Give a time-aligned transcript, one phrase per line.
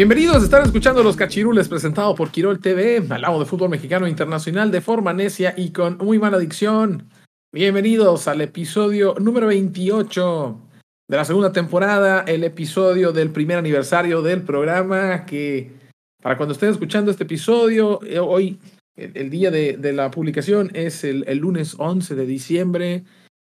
[0.00, 4.70] Bienvenidos, están escuchando Los Cachirules presentado por Quirol TV, al lado de fútbol mexicano internacional
[4.70, 7.10] de forma necia y con muy mala dicción.
[7.52, 10.58] Bienvenidos al episodio número 28
[11.06, 15.70] de la segunda temporada, el episodio del primer aniversario del programa que
[16.22, 18.58] para cuando estén escuchando este episodio, eh, hoy
[18.96, 23.04] el, día de, la publicación es el, lunes 11 de diciembre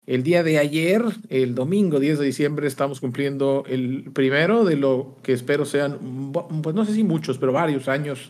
[0.06, 5.16] el día de ayer, el domingo 10 de diciembre, estamos cumpliendo el primero de lo
[5.24, 6.32] que espero sean,
[6.62, 8.30] pues no sé si muchos, pero varios años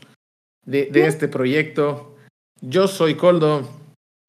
[0.65, 2.15] de, de este proyecto.
[2.61, 3.69] Yo soy Coldo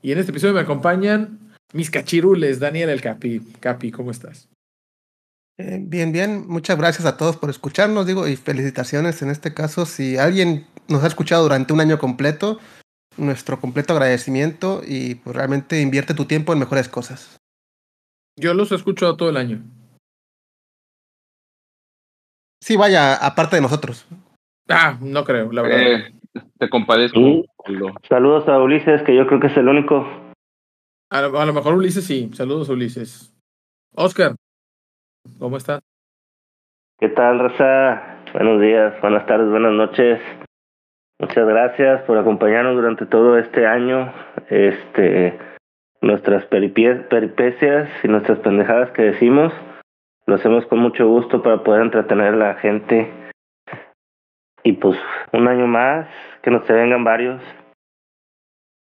[0.03, 3.41] y en este episodio me acompañan mis cachirules, Daniel el Capi.
[3.61, 4.49] Capi, ¿cómo estás?
[5.59, 6.45] Eh, bien, bien.
[6.47, 9.87] Muchas gracias a todos por escucharnos, digo, y felicitaciones en este caso.
[9.87, 12.59] Si alguien nos ha escuchado durante un año completo,
[13.19, 17.37] nuestro completo agradecimiento y pues realmente invierte tu tiempo en mejores cosas.
[18.39, 19.63] Yo los he escuchado todo el año.
[22.61, 24.07] Sí, vaya, aparte de nosotros.
[24.69, 25.81] Ah, no creo, la verdad.
[25.81, 26.15] Eh,
[26.59, 27.45] te compadezco.
[28.09, 30.07] Saludos a Ulises, que yo creo que es el único.
[31.11, 32.31] A lo, mejor Ulises sí.
[32.35, 33.33] Saludos a Ulises.
[33.95, 34.35] Oscar,
[35.39, 35.81] ¿cómo estás?
[36.99, 38.23] ¿Qué tal, Raza?
[38.33, 40.21] Buenos días, buenas tardes, buenas noches.
[41.19, 44.13] Muchas gracias por acompañarnos durante todo este año.
[44.51, 45.39] Este,
[46.03, 49.53] nuestras peripecias y nuestras pendejadas que decimos,
[50.27, 53.11] lo hacemos con mucho gusto para poder entretener a la gente.
[54.63, 54.99] Y pues
[55.33, 56.07] un año más,
[56.43, 57.43] que nos se vengan varios.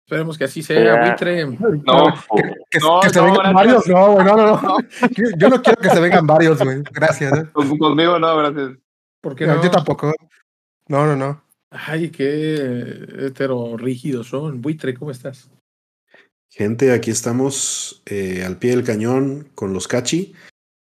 [0.07, 1.47] Esperemos que así sea, buitre.
[1.47, 2.13] No,
[2.71, 4.77] que, se vengan varios, no, güey, no, no, no.
[5.39, 6.83] Yo no quiero que se vengan varios, güey.
[6.93, 7.33] Gracias.
[7.33, 7.47] ¿eh?
[7.53, 8.73] Conmigo no, gracias.
[9.21, 9.63] ¿Por qué no?
[9.63, 10.13] Yo tampoco.
[10.89, 11.42] No, no, no.
[11.73, 14.61] Ay, qué hetero rígidos son.
[14.61, 15.49] Buitre, ¿cómo estás?
[16.51, 20.35] Gente, aquí estamos eh, al pie del cañón con los cachi.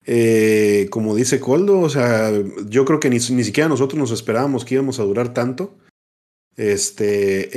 [0.05, 2.33] Eh, como dice Coldo, o sea,
[2.67, 5.79] yo creo que ni, ni, siquiera nosotros nos esperábamos que íbamos a durar tanto.
[6.57, 7.51] Este,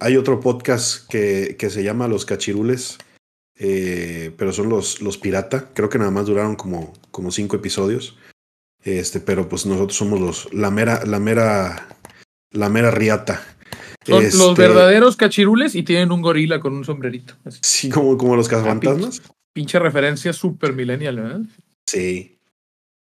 [0.00, 2.98] hay otro podcast que, que se llama Los Cachirules,
[3.58, 5.70] eh, pero son los, los pirata.
[5.74, 8.16] Creo que nada más duraron como, como cinco episodios.
[8.84, 11.96] Este, pero pues nosotros somos los, la mera, la mera,
[12.52, 13.42] la mera riata.
[14.04, 17.34] Son los este, verdaderos cachirules y tienen un gorila con un sombrerito.
[17.60, 19.22] Sí, como, como los cazafantasmas.
[19.52, 21.40] Pinche, referencia super millennial, ¿verdad?
[21.86, 22.38] Sí.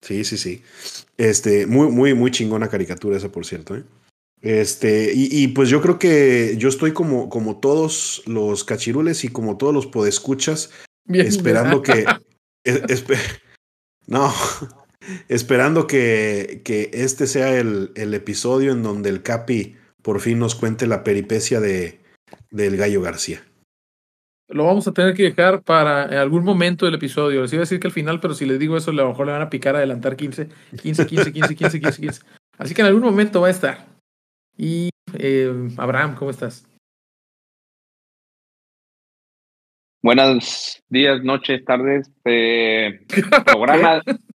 [0.00, 0.62] Sí, sí, sí.
[1.16, 3.84] Este, muy, muy, muy chingona caricatura esa, por cierto, ¿eh?
[4.40, 9.28] Este, y, y, pues yo creo que yo estoy como, como todos los cachirules y
[9.28, 10.70] como todos los podescuchas,
[11.08, 12.04] esperando que.
[14.06, 14.32] no,
[15.28, 20.54] esperando que, que este sea el, el episodio en donde el Capi por fin nos
[20.54, 22.00] cuente la peripecia de,
[22.50, 23.42] del Gallo García.
[24.50, 27.42] Lo vamos a tener que dejar para algún momento del episodio.
[27.42, 29.26] Les iba a decir que al final, pero si les digo eso, a lo mejor
[29.26, 30.48] le van a picar a adelantar 15,
[30.80, 32.22] 15, 15, 15, 15, 15, 15.
[32.56, 33.86] Así que en algún momento va a estar.
[34.56, 36.66] Y eh, Abraham, ¿cómo estás?
[40.02, 42.10] Buenos días, noches, tardes.
[42.24, 43.00] Eh,
[43.44, 44.00] programa.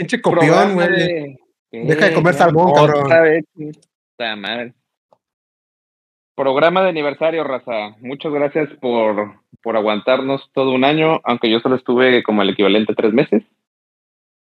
[0.00, 1.36] Pinche copión, güey.
[1.70, 3.06] Deja de comer salmón, cabrón.
[4.40, 4.72] madre.
[6.34, 7.96] Programa de aniversario, raza.
[8.00, 12.92] Muchas gracias por, por aguantarnos todo un año, aunque yo solo estuve como el equivalente
[12.92, 13.42] a tres meses.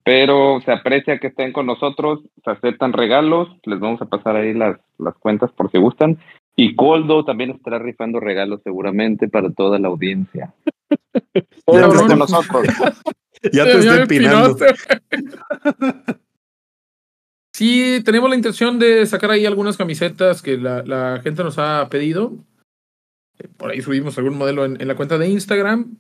[0.04, 4.54] Pero se aprecia que estén con nosotros, se aceptan regalos, les vamos a pasar ahí
[4.54, 6.20] las, las cuentas por si gustan.
[6.56, 10.54] Y Coldo también estará rifando regalos seguramente para toda la audiencia.
[11.34, 12.68] ya con nosotros.
[13.52, 14.58] ya te estoy pinando.
[17.60, 21.90] Sí, tenemos la intención de sacar ahí algunas camisetas que la, la gente nos ha
[21.90, 22.38] pedido.
[23.38, 25.98] Eh, por ahí subimos algún modelo en, la cuenta de Instagram.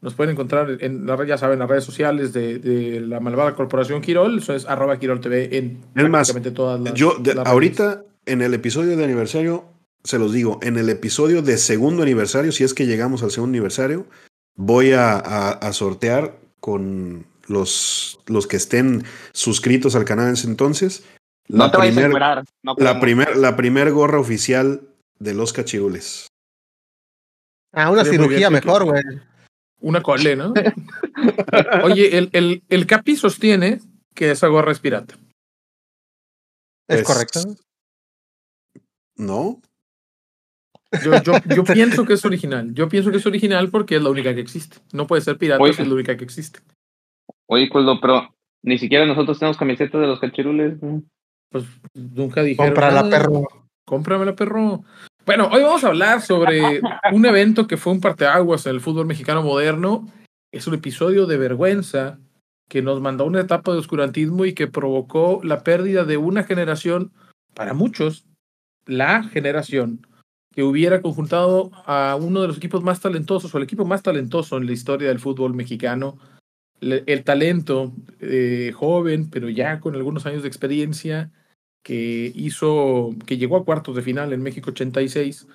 [0.00, 4.00] Nos pueden encontrar en la ya saben, las redes sociales de, de la malvada corporación
[4.00, 4.38] Quirol.
[4.38, 6.94] Eso es arroba Quirol TV en es más, todas las.
[6.94, 9.66] Yo, ahorita, en el episodio de aniversario,
[10.04, 13.52] se los digo, en el episodio de segundo aniversario, si es que llegamos al segundo
[13.52, 14.06] aniversario,
[14.56, 21.04] voy a, a sortear con los, los que estén suscritos al canal en ese entonces.
[21.48, 22.12] La no primer,
[22.78, 24.82] la primer, la primer gorra oficial
[25.18, 26.28] de los cachirules.
[27.72, 29.02] Ah, una cirugía mejor, güey.
[29.80, 30.54] Una cole, ¿no?
[31.82, 33.80] Oye, el, el, el Capi sostiene
[34.14, 35.14] que esa gorra es pirata.
[36.86, 37.40] ¿Es Pues, correcto?
[39.16, 39.60] ¿No?
[41.04, 42.74] Yo, yo, yo pienso que es original.
[42.74, 44.78] Yo pienso que es original porque es la única que existe.
[44.92, 45.72] No puede ser pirata Oye.
[45.72, 46.60] si es la única que existe.
[47.46, 50.80] Oye, Coldo, pero ni siquiera nosotros tenemos camisetas de los cachirules.
[50.82, 51.02] ¿no?
[51.50, 52.70] Pues nunca dijeron.
[52.70, 53.42] Cómprala, perro.
[53.84, 54.84] Cómpramela, perro.
[55.26, 56.80] Bueno, hoy vamos a hablar sobre
[57.12, 60.08] un evento que fue un parteaguas en el fútbol mexicano moderno.
[60.52, 62.18] Es un episodio de vergüenza
[62.68, 66.44] que nos mandó a una etapa de oscurantismo y que provocó la pérdida de una
[66.44, 67.12] generación,
[67.54, 68.24] para muchos,
[68.86, 70.06] la generación
[70.52, 74.58] que hubiera conjuntado a uno de los equipos más talentosos o el equipo más talentoso
[74.58, 76.18] en la historia del fútbol mexicano.
[76.80, 81.30] El talento eh, joven, pero ya con algunos años de experiencia,
[81.82, 85.46] que hizo, que llegó a cuartos de final en México 86,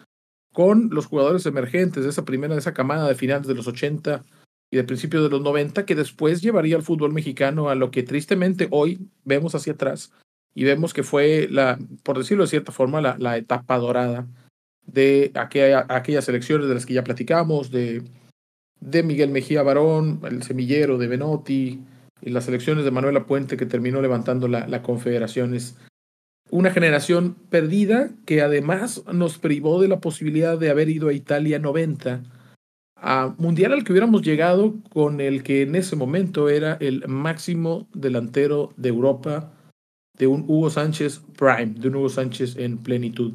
[0.53, 4.23] con los jugadores emergentes de esa primera, de esa camada de finales de los 80
[4.71, 8.03] y de principios de los 90, que después llevaría al fútbol mexicano a lo que
[8.03, 10.11] tristemente hoy vemos hacia atrás
[10.55, 14.27] y vemos que fue, la, por decirlo de cierta forma, la etapa dorada
[14.87, 18.01] de aquella, aquellas elecciones de las que ya platicamos, de,
[18.79, 21.81] de Miguel Mejía Barón, el semillero de Benotti,
[22.21, 25.77] y las elecciones de Manuela Puente que terminó levantando la, la Confederaciones
[26.49, 31.59] una generación perdida que además nos privó de la posibilidad de haber ido a Italia
[31.59, 32.23] 90,
[32.95, 37.87] a mundial al que hubiéramos llegado con el que en ese momento era el máximo
[37.93, 39.53] delantero de Europa,
[40.17, 43.33] de un Hugo Sánchez prime, de un Hugo Sánchez en plenitud.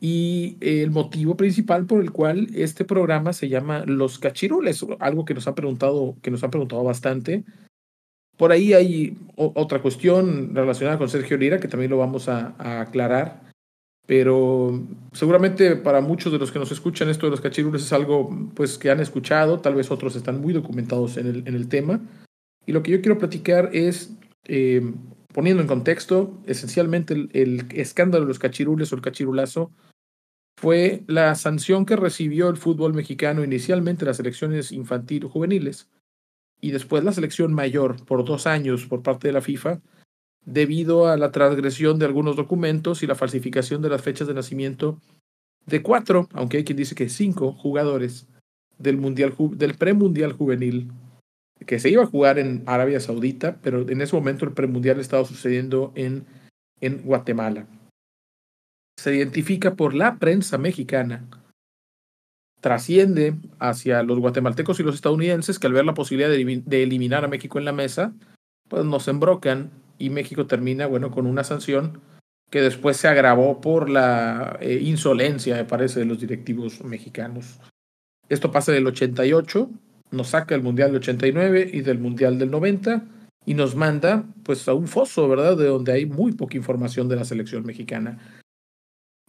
[0.00, 5.34] Y el motivo principal por el cual este programa se llama Los Cachirules, algo que
[5.34, 7.44] nos han preguntado, que nos han preguntado bastante.
[8.38, 12.80] Por ahí hay otra cuestión relacionada con Sergio Lira que también lo vamos a, a
[12.80, 13.42] aclarar,
[14.06, 14.82] pero
[15.12, 18.78] seguramente para muchos de los que nos escuchan esto de los cachirules es algo pues
[18.78, 22.00] que han escuchado, tal vez otros están muy documentados en el, en el tema.
[22.64, 24.94] Y lo que yo quiero platicar es, eh,
[25.34, 29.70] poniendo en contexto, esencialmente el, el escándalo de los cachirules o el cachirulazo
[30.60, 35.88] fue la sanción que recibió el fútbol mexicano inicialmente las elecciones infantil juveniles
[36.60, 39.80] y después la selección mayor por dos años por parte de la FIFA
[40.44, 44.98] debido a la transgresión de algunos documentos y la falsificación de las fechas de nacimiento
[45.64, 48.26] de cuatro, aunque hay quien dice que cinco jugadores
[48.76, 50.92] del mundial del premundial juvenil
[51.64, 55.24] que se iba a jugar en Arabia Saudita, pero en ese momento el premundial estaba
[55.24, 56.26] sucediendo en,
[56.82, 57.66] en Guatemala.
[59.00, 61.24] Se identifica por la prensa mexicana
[62.60, 66.82] trasciende hacia los guatemaltecos y los estadounidenses que al ver la posibilidad de, elimi- de
[66.82, 68.12] eliminar a México en la mesa,
[68.68, 72.02] pues nos embrocan y México termina, bueno, con una sanción
[72.50, 77.58] que después se agravó por la eh, insolencia, me parece, de los directivos mexicanos.
[78.28, 79.70] Esto pasa del 88,
[80.10, 83.02] nos saca el Mundial del 89 y del Mundial del 90
[83.46, 85.56] y nos manda pues a un foso, ¿verdad?
[85.56, 88.18] De donde hay muy poca información de la selección mexicana.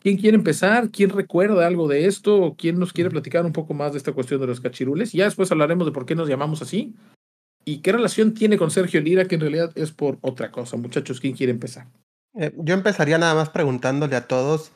[0.01, 0.89] ¿Quién quiere empezar?
[0.89, 2.41] ¿Quién recuerda algo de esto?
[2.41, 5.13] ¿O quién nos quiere platicar un poco más de esta cuestión de los cachirules?
[5.13, 6.95] Y ya después hablaremos de por qué nos llamamos así
[7.65, 10.75] y qué relación tiene con Sergio Lira, que en realidad es por otra cosa.
[10.75, 11.85] Muchachos, ¿quién quiere empezar?
[12.33, 14.71] Eh, yo empezaría nada más preguntándole a todos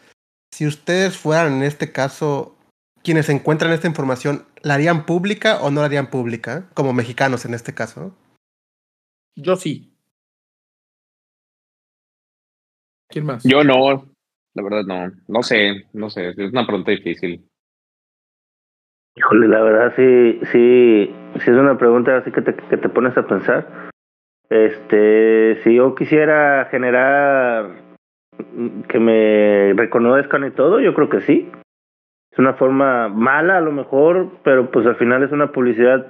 [0.51, 2.55] si ustedes fueran en este caso
[3.03, 6.69] quienes encuentran esta información, ¿la harían pública o no la harían pública?
[6.73, 8.15] Como mexicanos en este caso.
[9.35, 9.93] Yo sí.
[13.09, 13.43] ¿Quién más?
[13.43, 14.14] Yo no,
[14.55, 15.11] la verdad no.
[15.27, 16.29] No sé, no sé.
[16.29, 17.45] Es una pregunta difícil.
[19.17, 23.17] Híjole, la verdad sí, sí, sí es una pregunta así que te, que te pones
[23.17, 23.89] a pensar.
[24.49, 27.69] Este, si yo quisiera generar
[28.53, 31.49] mm, que me reconozcan y todo, yo creo que sí.
[32.31, 36.05] Es una forma mala a lo mejor, pero pues al final es una publicidad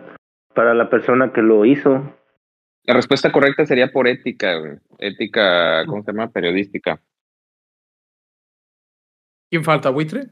[0.56, 2.02] para la persona que lo hizo.
[2.84, 4.80] La respuesta correcta sería por ética.
[4.98, 6.32] Ética, ¿cómo se llama?
[6.32, 7.00] Periodística.
[9.56, 9.90] ¿Quién falta?
[9.90, 10.32] ¿Buitre?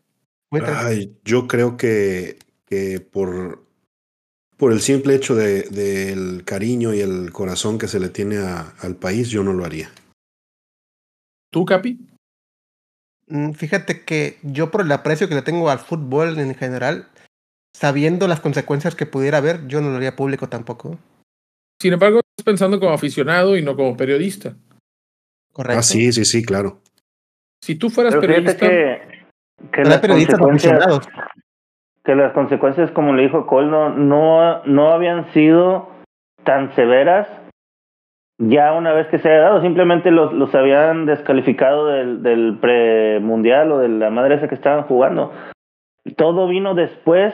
[0.52, 3.66] Ay, yo creo que, que por,
[4.58, 8.74] por el simple hecho de- del cariño y el corazón que se le tiene a-
[8.82, 9.90] al país, yo no lo haría.
[11.54, 12.06] ¿Tú, Capi?
[13.28, 17.08] Mm, Fíjate que yo por el aprecio que le tengo al fútbol en general,
[17.74, 21.00] sabiendo las consecuencias que pudiera haber, yo no lo haría público tampoco.
[21.82, 24.58] Sin embargo, estás pensando como aficionado y no como periodista.
[25.54, 25.80] Correcto.
[25.80, 26.82] Ah, sí, sí, sí, claro.
[27.64, 29.13] Si tú fueras Pero fíjate periodista, que,
[29.72, 31.10] que las periodistas consecuencias, aficionados.
[32.04, 35.90] que las consecuencias, como le dijo Cole, no, no, no habían sido
[36.44, 37.28] tan severas
[38.40, 39.62] ya una vez que se haya dado.
[39.62, 44.84] Simplemente los, los habían descalificado del, del premundial o de la madre esa que estaban
[44.84, 45.32] jugando.
[46.18, 47.34] todo vino después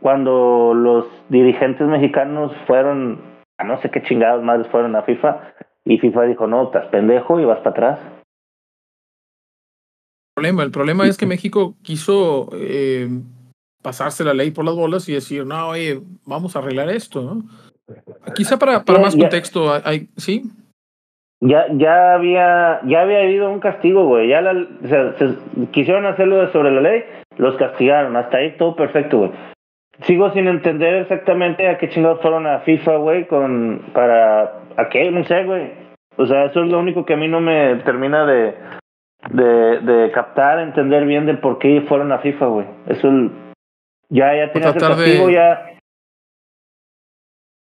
[0.00, 3.20] cuando los dirigentes mexicanos fueron,
[3.56, 5.52] a no sé qué chingados más fueron a FIFA,
[5.84, 8.00] y FIFA dijo, no, estás pendejo y vas para atrás.
[10.32, 13.06] El problema, el problema es que México quiso eh,
[13.82, 17.42] pasarse la ley por las bolas y decir, no, oye, vamos a arreglar esto, ¿no?
[18.34, 20.44] Quizá para, para más contexto, hay, ¿sí?
[21.40, 24.28] Ya, ya había, ya había habido un castigo, güey.
[24.28, 25.14] Ya la, o sea,
[25.72, 27.04] quisieron hacerlo sobre la ley,
[27.36, 28.16] los castigaron.
[28.16, 29.32] Hasta ahí todo perfecto, güey.
[30.06, 35.10] Sigo sin entender exactamente a qué chingados fueron a FIFA, güey, con, para, ¿a qué?
[35.10, 35.72] No sé, güey.
[36.16, 38.54] O sea, eso es lo único que a mí no me termina de,
[39.30, 42.66] de, de captar, entender bien de por qué fueron a FIFA, güey.
[42.86, 43.08] Eso
[44.08, 45.68] ya, ya tenías el castigo, ya.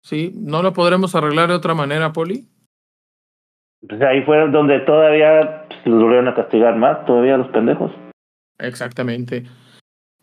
[0.03, 2.47] Sí, ¿no lo podremos arreglar de otra manera, Poli?
[3.89, 7.93] Pues ahí fue donde todavía se los volvieron a castigar más, todavía los pendejos.
[8.59, 9.45] Exactamente.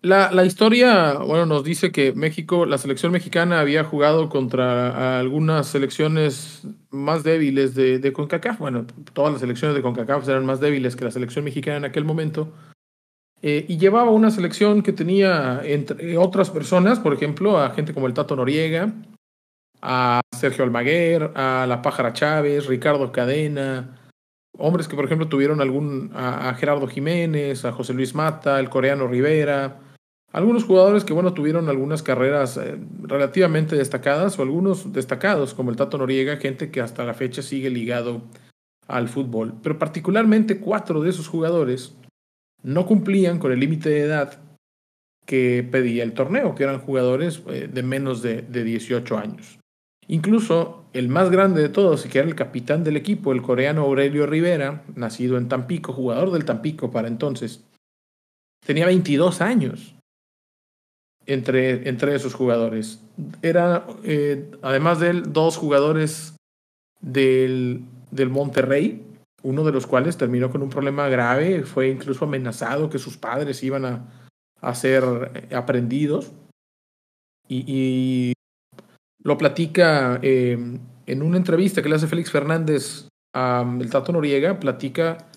[0.04, 5.68] La, la, historia, bueno, nos dice que México, la selección mexicana había jugado contra algunas
[5.68, 8.58] selecciones más débiles de, de CONCACAF.
[8.58, 12.04] Bueno, todas las selecciones de CONCACAF eran más débiles que la selección mexicana en aquel
[12.04, 12.52] momento.
[13.44, 18.08] Eh, y llevaba una selección que tenía, entre otras personas, por ejemplo, a gente como
[18.08, 18.94] el Tato Noriega,
[19.82, 24.00] a Sergio Almaguer, a La Pájara Chávez, Ricardo Cadena,
[24.58, 29.08] hombres que por ejemplo tuvieron algún, a, Gerardo Jiménez, a José Luis Mata, el coreano
[29.08, 29.80] Rivera,
[30.32, 35.76] algunos jugadores que bueno tuvieron algunas carreras eh, relativamente destacadas o algunos destacados como el
[35.76, 38.22] Tato Noriega, gente que hasta la fecha sigue ligado
[38.88, 41.96] al fútbol, pero particularmente cuatro de esos jugadores
[42.64, 44.40] no cumplían con el límite de edad
[45.26, 49.60] que pedía el torneo, que eran jugadores eh, de menos de, de 18 años.
[50.08, 54.26] Incluso el más grande de todos, que era el capitán del equipo, el coreano Aurelio
[54.26, 57.64] Rivera, nacido en Tampico, jugador del Tampico para entonces,
[58.66, 59.96] tenía 22 años
[61.26, 63.02] entre, entre esos jugadores.
[63.42, 66.36] Era, eh, además de él, dos jugadores
[67.00, 69.06] del, del Monterrey,
[69.44, 73.64] uno de los cuales terminó con un problema grave, fue incluso amenazado que sus padres
[73.64, 74.06] iban a,
[74.62, 76.32] a ser eh, aprendidos.
[77.48, 78.34] y,
[79.24, 80.58] lo platica eh,
[81.06, 85.30] en una entrevista que le hace Félix Fernández a el Tato Noriega, platica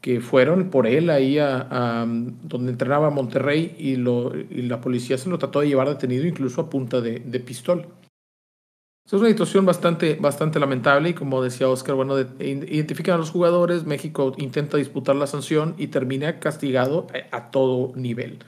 [0.00, 2.06] que fueron por él ahí a,
[2.42, 3.96] donde entrenaba Monterrey y,
[4.62, 7.86] la policía se lo trató de llevar detenido incluso a punta de, de pistola.
[9.06, 13.84] Es una situación bastante, bastante lamentable y como decía Oscar, bueno, identifican a los jugadores,
[13.84, 18.40] México intenta disputar la sanción y termina castigado a todo nivel.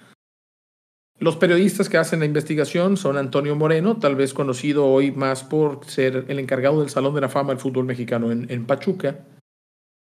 [1.21, 5.85] Los periodistas que hacen la investigación son Antonio Moreno, tal vez conocido hoy más por
[5.85, 9.25] ser el encargado del Salón de la Fama del fútbol mexicano en, Pachuca,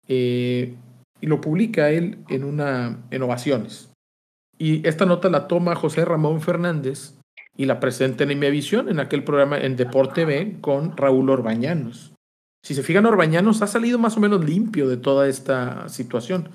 [0.07, 0.75] eh,
[1.21, 3.91] y lo publica él en una en Ovaciones.
[4.59, 7.15] Y esta nota la toma José Ramón Fernández
[7.57, 12.15] y la presenta en Imevisión, en aquel programa en Deporte B con Raúl Orbañanos.
[12.63, 16.49] Si se fijan, Orbañanos ha salido más o menos limpio de toda esta situación.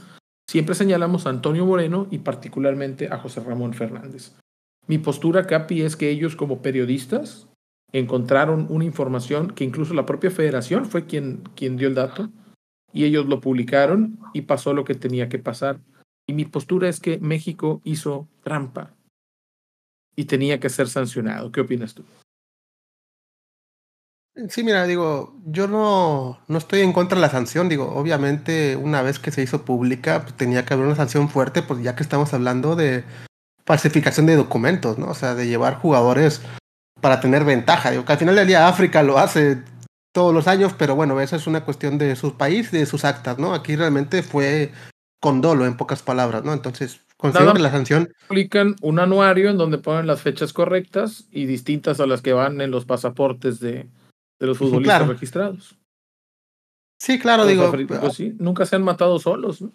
[0.47, 4.35] Siempre señalamos a Antonio Moreno y particularmente a José Ramón Fernández.
[4.87, 7.47] Mi postura, Capi, es que ellos como periodistas
[7.93, 12.29] encontraron una información que incluso la propia federación fue quien, quien dio el dato
[12.93, 15.79] y ellos lo publicaron y pasó lo que tenía que pasar.
[16.27, 18.93] Y mi postura es que México hizo trampa
[20.15, 21.51] y tenía que ser sancionado.
[21.51, 22.03] ¿Qué opinas tú?
[24.47, 29.01] Sí, mira, digo, yo no, no estoy en contra de la sanción, digo, obviamente una
[29.01, 32.03] vez que se hizo pública, pues, tenía que haber una sanción fuerte, pues ya que
[32.03, 33.03] estamos hablando de
[33.65, 35.07] falsificación de documentos, ¿no?
[35.07, 36.41] O sea, de llevar jugadores
[37.01, 37.91] para tener ventaja.
[37.91, 39.63] Digo, que al final del día África lo hace
[40.13, 43.37] todos los años, pero bueno, esa es una cuestión de su país, de sus actas,
[43.39, 43.53] ¿no?
[43.53, 44.71] Aquí realmente fue
[45.21, 46.53] con dolo, en pocas palabras, ¿no?
[46.53, 48.11] Entonces, considero que la sanción...
[48.25, 52.59] Aplican un anuario en donde ponen las fechas correctas y distintas a las que van
[52.59, 53.87] en los pasaportes de,
[54.39, 55.77] de los futbolistas registrados.
[56.99, 57.71] Sí, claro, digo.
[57.71, 59.71] Pues sí, nunca se han matado solos, ¿no?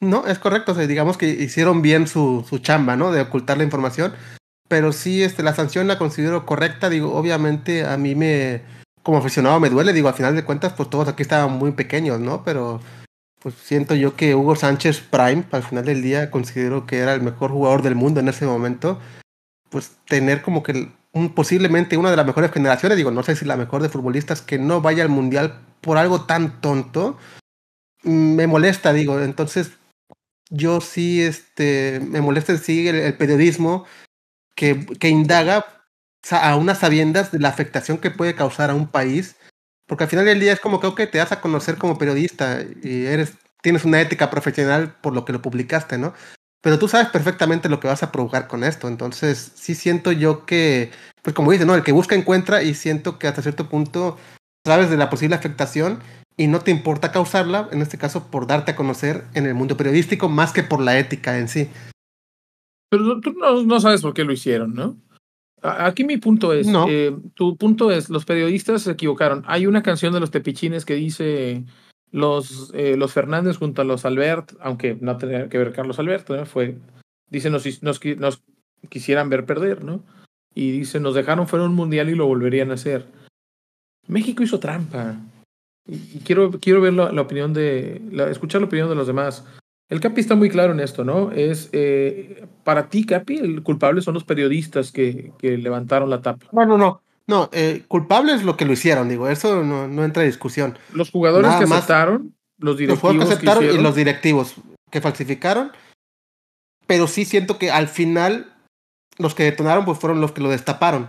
[0.00, 0.72] No, es correcto.
[0.72, 3.12] O sea, digamos que hicieron bien su, su chamba, ¿no?
[3.12, 4.12] De ocultar la información.
[4.68, 6.90] Pero sí, este, la sanción la considero correcta.
[6.90, 8.62] Digo, obviamente a mí me,
[9.04, 9.92] como aficionado me duele.
[9.92, 12.42] Digo, al final de cuentas, pues todos aquí estaban muy pequeños, ¿no?
[12.42, 12.80] Pero
[13.38, 17.20] pues siento yo que Hugo Sánchez Prime, al final del día, considero que era el
[17.20, 18.98] mejor jugador del mundo en ese momento.
[19.68, 23.44] Pues tener como que un, posiblemente una de las mejores generaciones, digo, no sé si
[23.44, 27.18] la mejor de futbolistas, que no vaya al mundial por algo tan tonto,
[28.02, 29.20] me molesta, digo.
[29.20, 29.72] Entonces,
[30.48, 33.84] yo sí este, me molesta sí el, periodismo
[34.56, 35.73] que, que, indaga
[36.30, 39.36] a unas sabiendas de la afectación que puede causar a un país,
[39.86, 43.06] porque al final del día es como que te das a conocer como periodista y
[43.06, 46.14] eres, tienes una ética profesional por lo que lo publicaste, ¿no?
[46.64, 48.88] pero tú sabes perfectamente lo que vas a provocar con esto.
[48.88, 50.90] Entonces, sí siento yo que,
[51.20, 51.74] pues como dice, ¿no?
[51.74, 54.16] El que busca encuentra y siento que hasta cierto punto
[54.66, 55.98] sabes de la posible afectación
[56.38, 59.76] y no te importa causarla, en este caso por darte a conocer en el mundo
[59.76, 61.68] periodístico más que por la ética en sí.
[62.88, 64.96] Pero tú no, sabes por qué lo hicieron, ¿no?
[65.64, 69.44] Aquí mi punto es, eh, tu punto es, los periodistas se equivocaron.
[69.46, 71.64] Hay una canción de los tepichines que dice
[72.12, 76.36] los, eh, los Fernández junto a los Albert, aunque no tenía que ver Carlos Alberto,
[76.36, 76.44] ¿no?
[76.44, 76.76] fue,
[77.30, 78.42] dice nos, nos, nos
[78.90, 80.02] quisieran ver perder, ¿no?
[80.54, 83.06] Y dice, nos dejaron fuera un mundial y lo volverían a hacer.
[84.06, 85.16] México hizo trampa.
[85.86, 89.46] Y quiero, quiero ver la, opinión de, escuchar la opinión de los demás.
[89.88, 91.30] El Capi está muy claro en esto, ¿no?
[91.30, 96.46] Es, eh, para ti, Capi, el culpable son los periodistas que, que levantaron la tapa.
[96.52, 97.02] No, no, no.
[97.26, 100.78] No, eh, culpable es lo que lo hicieron, digo, eso no, no entra en discusión.
[100.92, 104.56] Los jugadores que aceptaron, los directivos los que aceptaron y los directivos
[104.90, 105.72] que falsificaron,
[106.86, 108.52] pero sí siento que al final
[109.16, 111.08] los que detonaron pues fueron los que lo destaparon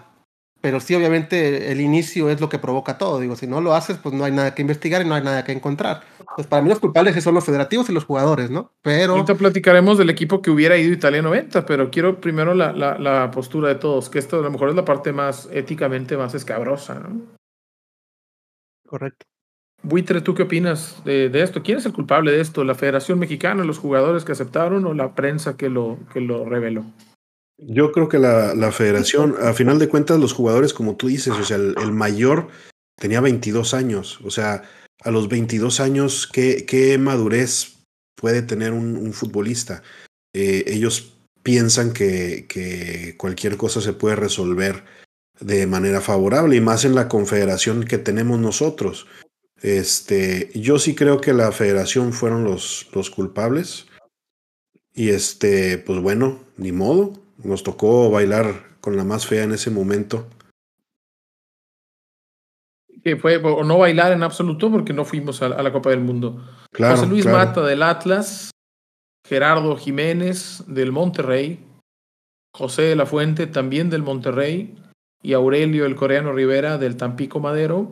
[0.66, 3.20] pero sí, obviamente, el inicio es lo que provoca todo.
[3.20, 5.44] Digo, si no lo haces, pues no hay nada que investigar y no hay nada
[5.44, 6.02] que encontrar.
[6.36, 8.72] Pues para mí los culpables son los federativos y los jugadores, ¿no?
[8.82, 9.14] Pero...
[9.14, 13.30] Ahorita platicaremos del equipo que hubiera ido Italia 90, pero quiero primero la, la, la,
[13.30, 16.96] postura de todos, que esto a lo mejor es la parte más éticamente más escabrosa,
[16.96, 17.22] ¿no?
[18.88, 19.28] Correcto.
[19.84, 21.62] Buitre, ¿tú qué opinas de, de, esto?
[21.62, 22.64] ¿Quién es el culpable de esto?
[22.64, 26.86] ¿La Federación Mexicana, los jugadores que aceptaron o la prensa que lo, que lo reveló?
[27.58, 31.34] Yo creo que la, la, federación, a final de cuentas, los jugadores, como tú dices,
[31.34, 32.50] o sea, el, mayor
[32.98, 34.20] tenía 22 años.
[34.24, 34.64] O sea,
[35.02, 37.78] a los 22 años, ¿qué, qué madurez
[38.16, 39.84] puede tener un, un futbolista?
[40.34, 44.84] Eh, ellos piensan que, que cualquier cosa se puede resolver
[45.40, 49.08] de manera favorable y más en la confederación que tenemos nosotros.
[49.62, 53.88] Este, yo sí creo que la federación fueron los, los culpables.
[54.94, 57.25] Y este, pues bueno, ni modo.
[57.46, 60.27] Nos tocó bailar con la más fea en ese momento.
[63.03, 66.44] Que fue, o no bailar en absoluto porque no fuimos a, la Copa del Mundo.
[66.75, 68.50] José Luis Mata del Atlas,
[69.27, 71.64] Gerardo Jiménez del Monterrey,
[72.55, 74.75] José de la Fuente también del Monterrey
[75.22, 77.92] y Aurelio el coreano Rivera del Tampico Madero.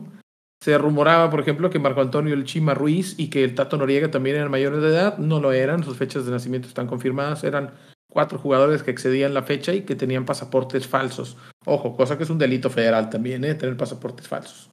[0.60, 4.10] Se rumoraba, por ejemplo, que Marco Antonio el Chima Ruiz y que el Tato Noriega
[4.10, 5.18] también eran mayores de edad.
[5.18, 7.44] No lo eran, sus fechas de nacimiento están confirmadas.
[7.44, 7.72] Eran
[8.14, 11.36] cuatro jugadores que excedían la fecha y que tenían pasaportes falsos.
[11.66, 13.56] Ojo, cosa que es un delito federal también, ¿eh?
[13.56, 14.70] tener pasaportes falsos.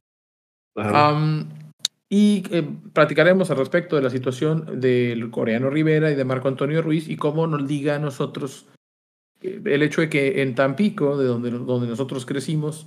[2.08, 6.82] y eh, platicaremos al respecto de la situación del coreano Rivera y de Marco Antonio
[6.82, 8.66] Ruiz y cómo nos diga a nosotros
[9.40, 12.86] eh, el hecho de que en Tampico, de donde, donde nosotros crecimos,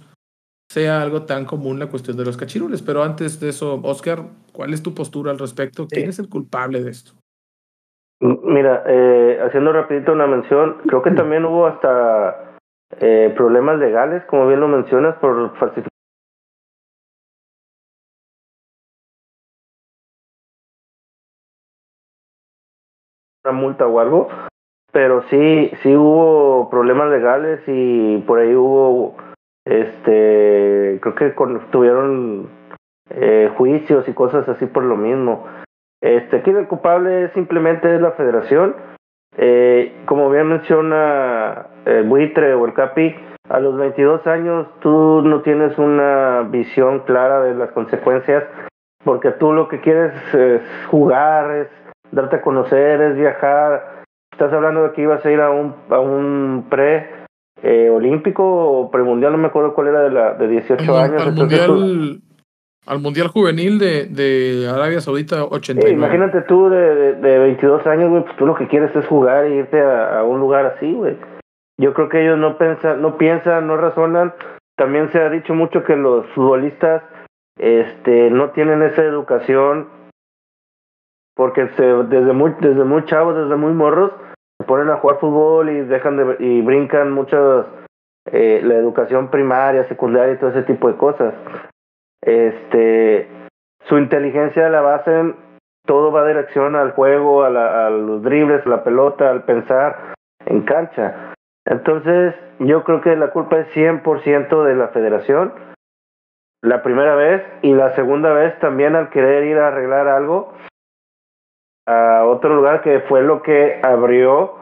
[0.71, 2.81] sea algo tan común la cuestión de los cachirules.
[2.81, 5.85] Pero antes de eso, Oscar, ¿cuál es tu postura al respecto?
[5.85, 7.13] ¿Quién es el culpable de esto?
[8.21, 12.55] Mira, eh, haciendo rapidito una mención, creo que también hubo hasta
[13.01, 15.89] eh, problemas legales, como bien lo mencionas, por falsificar
[23.43, 24.29] una multa o algo,
[24.91, 29.15] pero sí, sí hubo problemas legales y por ahí hubo,
[29.65, 31.33] este, creo que
[31.69, 32.49] tuvieron
[33.09, 35.45] eh, juicios y cosas así por lo mismo.
[36.01, 38.75] Este, aquí el culpable simplemente es la federación.
[39.37, 43.15] Eh, como bien menciona el buitre o el capi,
[43.49, 48.43] a los 22 años tú no tienes una visión clara de las consecuencias
[49.03, 51.67] porque tú lo que quieres es jugar, es
[52.11, 54.03] darte a conocer, es viajar.
[54.31, 57.07] Estás hablando de que ibas a ir a un, a un pre
[57.61, 61.21] eh, olímpico o premundial, no me acuerdo cuál era de la de 18 años.
[61.21, 62.21] Al Mundial
[62.85, 65.91] Juvenil de, de Arabia Saudita 89.
[65.91, 69.55] imagínate tú de, de, 22 años, güey, pues tú lo que quieres es jugar e
[69.55, 71.17] irte a, un lugar así, güey.
[71.77, 74.33] Yo creo que ellos no piensan, no piensan, no razonan.
[74.77, 77.03] También se ha dicho mucho que los futbolistas
[77.57, 79.87] este no tienen esa educación
[81.35, 84.11] porque se, desde muy desde muy chavos, desde muy morros
[84.59, 87.65] se ponen a jugar fútbol y dejan de y brincan muchas
[88.31, 91.33] eh, la educación primaria, secundaria y todo ese tipo de cosas.
[92.25, 93.29] Este,
[93.83, 95.35] su inteligencia la base en
[95.85, 100.63] todo va dirección al juego, a, a los dribles, a la pelota, al pensar en
[100.63, 101.33] cancha.
[101.65, 105.53] Entonces, yo creo que la culpa es 100% de la federación,
[106.63, 110.53] la primera vez, y la segunda vez también al querer ir a arreglar algo
[111.87, 114.55] a otro lugar que fue lo que abrió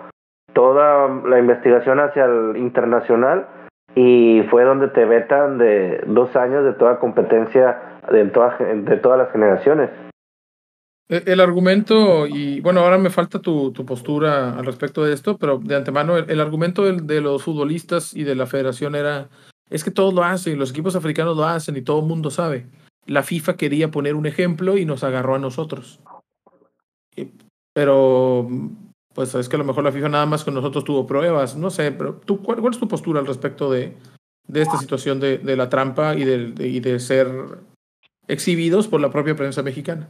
[0.52, 3.48] toda la investigación hacia el internacional
[3.96, 9.18] y fue donde te vetan de dos años de toda competencia de, toda, de todas
[9.18, 9.90] las generaciones.
[11.10, 15.38] E, el, argumento, y bueno, ahora me falta tu, tu, postura al respecto de esto,
[15.38, 19.30] pero de antemano, el, argumento de, de, los futbolistas y de la federación era,
[19.70, 22.68] es que todos lo hacen, los equipos africanos lo hacen y todo el mundo sabe.
[23.06, 26.00] La FIFA quería poner un ejemplo y nos agarró a nosotros.
[27.74, 28.48] Pero,
[29.14, 31.70] pues es que a lo mejor la FIFA nada más con nosotros tuvo pruebas, no
[31.70, 33.96] sé, pero tú, ¿cuál, cuál es tu postura al respecto de,
[34.48, 37.28] de esta situación de, de la trampa y de, y de ser
[38.28, 40.10] exhibidos por la propia prensa mexicana?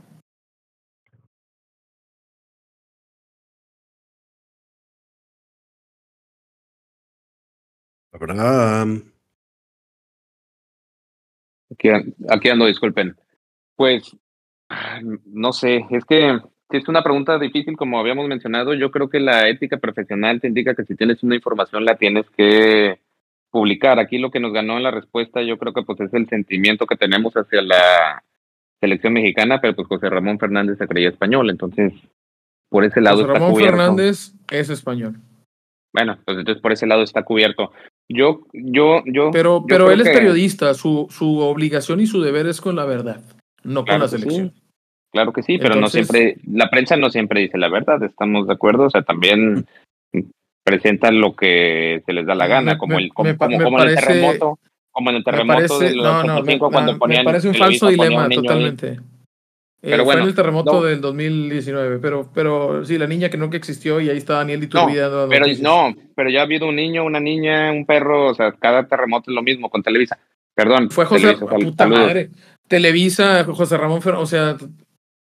[8.14, 9.12] Abraham.
[11.72, 11.90] Aquí,
[12.30, 13.18] aquí ando, disculpen.
[13.76, 14.16] Pues,
[15.26, 16.40] no sé, es que
[16.78, 18.74] es una pregunta difícil, como habíamos mencionado.
[18.74, 22.30] Yo creo que la ética profesional te indica que si tienes una información la tienes
[22.32, 23.00] que
[23.52, 24.00] publicar.
[24.00, 26.88] Aquí lo que nos ganó en la respuesta, yo creo que pues es el sentimiento
[26.88, 28.24] que tenemos hacia la
[28.82, 31.94] selección mexicana, pero pues José Ramón Fernández se creía español, entonces
[32.70, 35.18] por ese lado José Ramón Fernández es español.
[35.94, 37.72] Bueno, pues entonces por ese lado está cubierto.
[38.10, 39.30] Yo, yo, yo.
[39.32, 43.22] Pero, pero él es periodista, su, su obligación y su deber es con la verdad,
[43.64, 44.54] no con la selección.
[45.14, 48.54] Claro que sí, pero no siempre, la prensa no siempre dice la verdad, estamos de
[48.54, 49.68] acuerdo, o sea, también
[50.64, 54.60] presentan lo que se les da la gana, como, el, como, como, en el terremoto,
[54.92, 57.26] como en el terremoto de los no, no, cuando ponían.
[57.26, 59.00] Me parece un falso dilema, totalmente.
[59.82, 63.38] Pero eh, bueno, fue en el terremoto del 2019, pero, pero sí, la niña que
[63.38, 65.10] nunca existió y ahí está Daniel Iturbide.
[65.12, 68.54] No, pero no, pero ya ha habido un niño, una niña, un perro, o sea,
[68.54, 70.18] cada terremoto es lo mismo con Televisa.
[70.56, 70.90] Perdón.
[70.90, 72.30] Fue José, Televisa, puta madre.
[72.68, 74.58] Televisa, José Ramón o sea,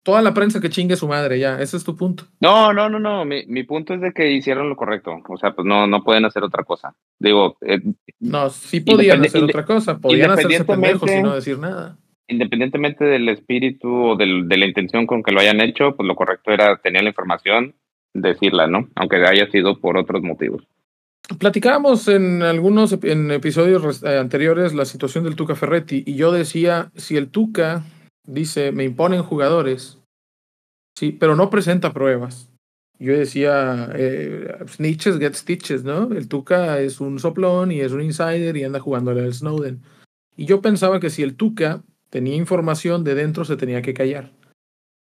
[0.04, 2.26] toda la prensa que chingue su madre, ya, ese es tu punto.
[2.40, 5.54] No, no, no, no, mi, mi punto es de que hicieron lo correcto, o sea,
[5.54, 6.96] pues no, no pueden hacer otra cosa.
[7.20, 7.82] Digo, eh,
[8.20, 11.98] no, sí podían hacer otra cosa, podían hacerse pendejos y no decir nada
[12.32, 16.16] independientemente del espíritu o del, de la intención con que lo hayan hecho, pues lo
[16.16, 17.76] correcto era tener la información,
[18.14, 18.88] decirla, ¿no?
[18.96, 20.64] Aunque haya sido por otros motivos.
[21.40, 26.92] Platicábamos en algunos en episodios eh, anteriores la situación del Tuca Ferretti y yo decía,
[26.96, 27.84] si el Tuca
[28.32, 30.00] dice, me imponen jugadores,
[30.98, 32.50] sí, pero no presenta pruebas.
[33.00, 36.12] Yo decía, eh, snitches get stitches, ¿no?
[36.14, 39.82] El Tuca es un soplón y es un insider y anda jugando al Snowden.
[40.38, 44.32] Y yo pensaba que si el Tuca tenía información de dentro, se tenía que callar.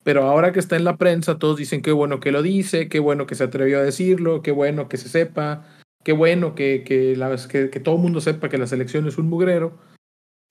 [0.03, 2.99] Pero ahora que está en la prensa, todos dicen qué bueno que lo dice, qué
[2.99, 5.65] bueno que se atrevió a decirlo, qué bueno que se sepa,
[6.03, 7.17] qué bueno que, que,
[7.71, 9.77] que, todo el mundo sepa que la selección es un mugrero.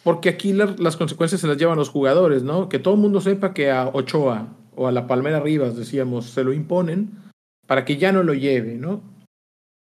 [0.03, 2.69] Porque aquí las consecuencias se las llevan los jugadores, ¿no?
[2.69, 6.45] Que todo el mundo sepa que a Ochoa o a la Palmera Rivas, decíamos, se
[6.45, 7.11] lo imponen
[7.67, 9.03] para que ya no lo lleve, ¿no?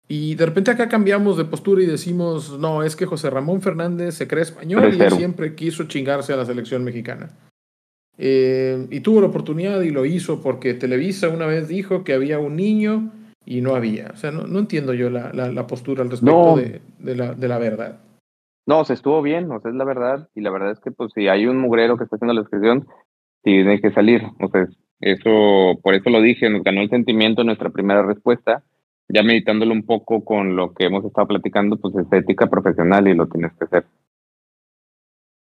[0.08, 4.14] Y de repente acá cambiamos de postura y decimos, no, es que José Ramón Fernández
[4.14, 7.30] se cree español y siempre quiso chingarse a la selección mexicana.
[8.18, 12.38] Eh, y tuvo la oportunidad y lo hizo porque Televisa una vez dijo que había
[12.38, 13.10] un niño
[13.46, 14.10] y no había.
[14.12, 17.48] O sea, no, no entiendo yo la, la, postura al respecto de, de, la, de
[17.48, 18.00] la verdad.
[18.66, 20.28] No, se estuvo bien, o sea, es la verdad.
[20.34, 22.86] Y la verdad es que, pues, si hay un mugrero que está haciendo la descripción,
[23.42, 24.22] tiene que salir.
[24.40, 24.66] O sea,
[25.00, 28.62] eso, por eso lo dije, nos ganó el sentimiento en nuestra primera respuesta
[29.12, 33.14] ya meditándolo un poco con lo que hemos estado platicando, pues es ética profesional y
[33.14, 33.84] lo tienes que hacer.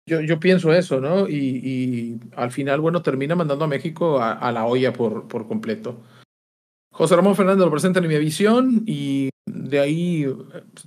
[0.07, 1.29] Yo, yo pienso eso, ¿no?
[1.29, 6.01] Y, y, al final, bueno, termina mandando a México a, la olla por, por completo.
[7.01, 10.27] José Ramón Fernández lo presenta en mi visión y de ahí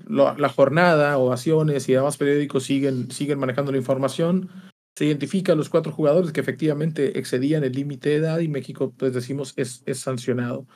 [0.08, 4.47] la jornada, ovaciones y demás periódicos siguen, siguen manejando la información.
[4.95, 8.93] Se identifica a los cuatro jugadores que efectivamente excedían el límite de edad y México,
[8.95, 10.67] pues decimos, es, es sancionado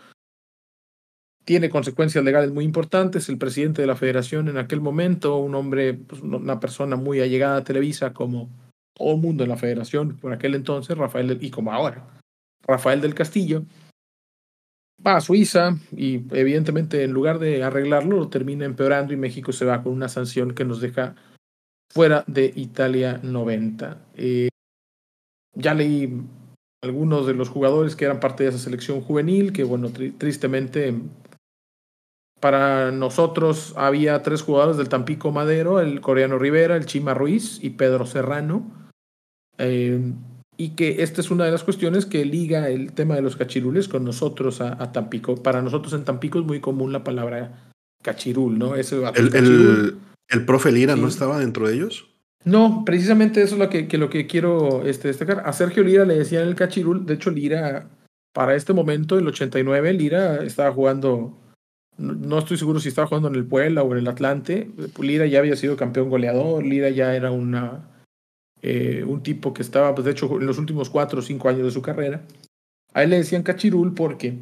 [1.46, 3.30] tiene consecuencias legales muy importantes.
[3.30, 7.58] El presidente de la federación en aquel momento, un hombre, pues, una persona muy allegada
[7.58, 8.50] a Televisa, como
[8.96, 12.20] todo mundo en la federación por aquel entonces, Rafael, y como ahora,
[12.68, 13.64] Rafael del Castillo,
[15.06, 19.66] va a Suiza y evidentemente en lugar de arreglarlo lo termina empeorando y México se
[19.66, 21.16] va con una sanción que nos deja
[21.94, 23.98] fuera de Italia 90.
[24.16, 24.50] Eh,
[25.54, 26.22] ya leí
[26.84, 30.94] algunos de los jugadores que eran parte de esa selección juvenil, que bueno, tristemente
[32.40, 37.72] para nosotros había tres jugadores del Tampico Madero, el coreano Rivera, el Chima Ruiz y
[37.72, 38.90] Pedro Serrano.
[39.58, 40.14] Eh,
[40.58, 43.88] y que esta es una de las cuestiones que liga el tema de los cachirules
[43.88, 45.42] con nosotros a, Tampico.
[45.42, 47.72] Para nosotros en Tampico es muy común la palabra
[48.04, 48.76] cachirul, ¿no?
[48.76, 49.98] Ese, el, el,
[50.30, 52.10] el, profe Lira no estaba dentro de ellos.
[52.44, 55.44] No, precisamente eso es lo que, que lo que quiero este, destacar.
[55.46, 57.06] A Sergio Lira le decían el cachirul.
[57.06, 57.90] De hecho, Lira,
[58.34, 61.38] para este momento, el 89, Lira estaba jugando
[61.98, 64.70] no estoy seguro si estaba jugando en el Puebla o en el Atlante.
[65.00, 67.90] Lira ya había sido campeón goleador, Lira ya era una,
[68.62, 71.64] eh, un tipo que estaba, pues de hecho, en los últimos cuatro o cinco años
[71.64, 72.24] de su carrera.
[72.94, 74.38] A él le decían cachirul porque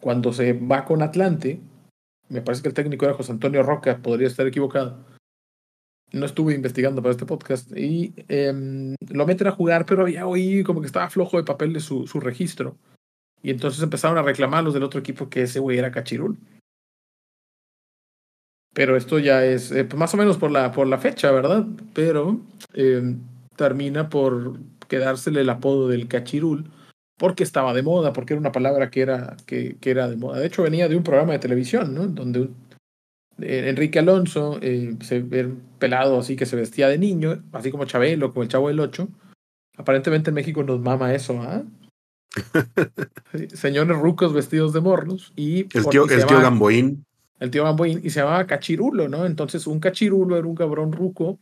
[0.00, 1.60] cuando se va con Atlante,
[2.28, 5.04] me parece que el técnico era José Antonio Roca, podría estar equivocado.
[6.12, 7.70] No estuve investigando para este podcast.
[7.76, 11.72] Y em, lo meten a jugar, pero había oí como que estaba flojo de papel
[11.72, 12.76] de su, su registro.
[13.42, 16.38] Y entonces empezaron a reclamar los del otro equipo que ese güey era cachirul.
[18.78, 21.66] Pero esto ya es eh, más o menos por la, por la fecha, ¿verdad?
[21.94, 22.38] Pero
[22.74, 23.16] eh,
[23.56, 26.70] termina por quedársele el apodo del cachirul
[27.18, 30.38] porque estaba de moda, porque era una palabra que era, que, que era de moda.
[30.38, 32.06] De hecho, venía de un programa de televisión, ¿no?
[32.06, 32.54] Donde un,
[33.38, 38.32] eh, Enrique Alonso, se ve pelado así que se vestía de niño, así como Chabelo,
[38.32, 39.08] como el Chavo del Ocho.
[39.76, 41.64] Aparentemente en México nos mama eso, ¿ah?
[43.54, 45.32] Señores rucos vestidos de morlos.
[45.34, 47.07] Y el tío, el tío Gamboín.
[47.40, 49.26] El tío Gamboín, y se llamaba Cachirulo, ¿no?
[49.26, 51.38] Entonces un cachirulo era un cabrón ruco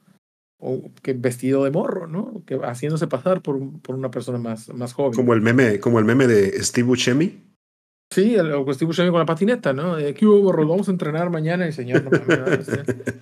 [0.59, 2.43] o que vestido de morro, ¿no?
[2.47, 5.15] Que haciéndose pasar por, por una persona más, más joven.
[5.15, 7.43] Como el meme, como el meme de Steve Buscemi.
[8.13, 9.99] Sí, el, o Steve Buscemi con la patineta, ¿no?
[9.99, 10.67] Eh, ¿Qué hubo, morro?
[10.67, 12.69] Vamos a entrenar mañana, y señor, no mames,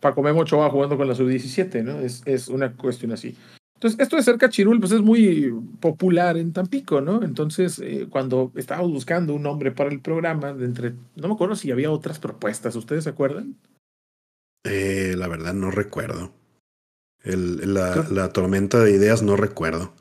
[0.00, 2.00] Paco Memo Ochoa jugando con la sub-17, ¿no?
[2.00, 3.36] Es, es una cuestión así.
[3.80, 7.22] Entonces, esto de ser cachirul, pues es muy popular en Tampico, ¿no?
[7.22, 11.56] Entonces, eh, cuando estábamos buscando un nombre para el programa, de entre, no me acuerdo
[11.56, 13.54] si había otras propuestas, ¿ustedes se acuerdan?
[14.64, 16.30] Eh, la verdad no recuerdo.
[17.24, 19.94] El, la, la, tormenta de ideas no recuerdo.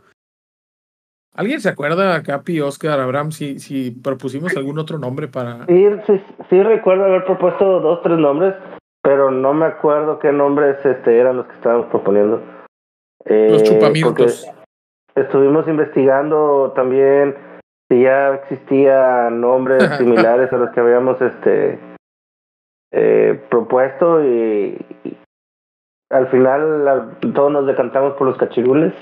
[1.34, 5.65] ¿Alguien se acuerda, Capi, Oscar, Abraham, si, si propusimos algún otro nombre para...?
[5.68, 8.56] Sí, sí, sí recuerdo haber propuesto dos, tres nombres,
[9.02, 12.59] pero no me acuerdo qué nombres este, eran los que estábamos proponiendo.
[13.26, 14.48] Los chupamientos.
[15.16, 17.36] Estuvimos investigando también
[17.90, 21.80] si ya existían nombres similares a los que habíamos este
[22.92, 25.18] eh, propuesto y, y,
[26.10, 28.94] al final al, todos nos decantamos por los cachirules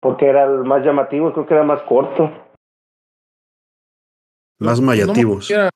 [0.00, 2.30] porque era el más llamativo, creo que era más corto.
[4.60, 5.50] Más mayativos.
[5.50, 5.68] No,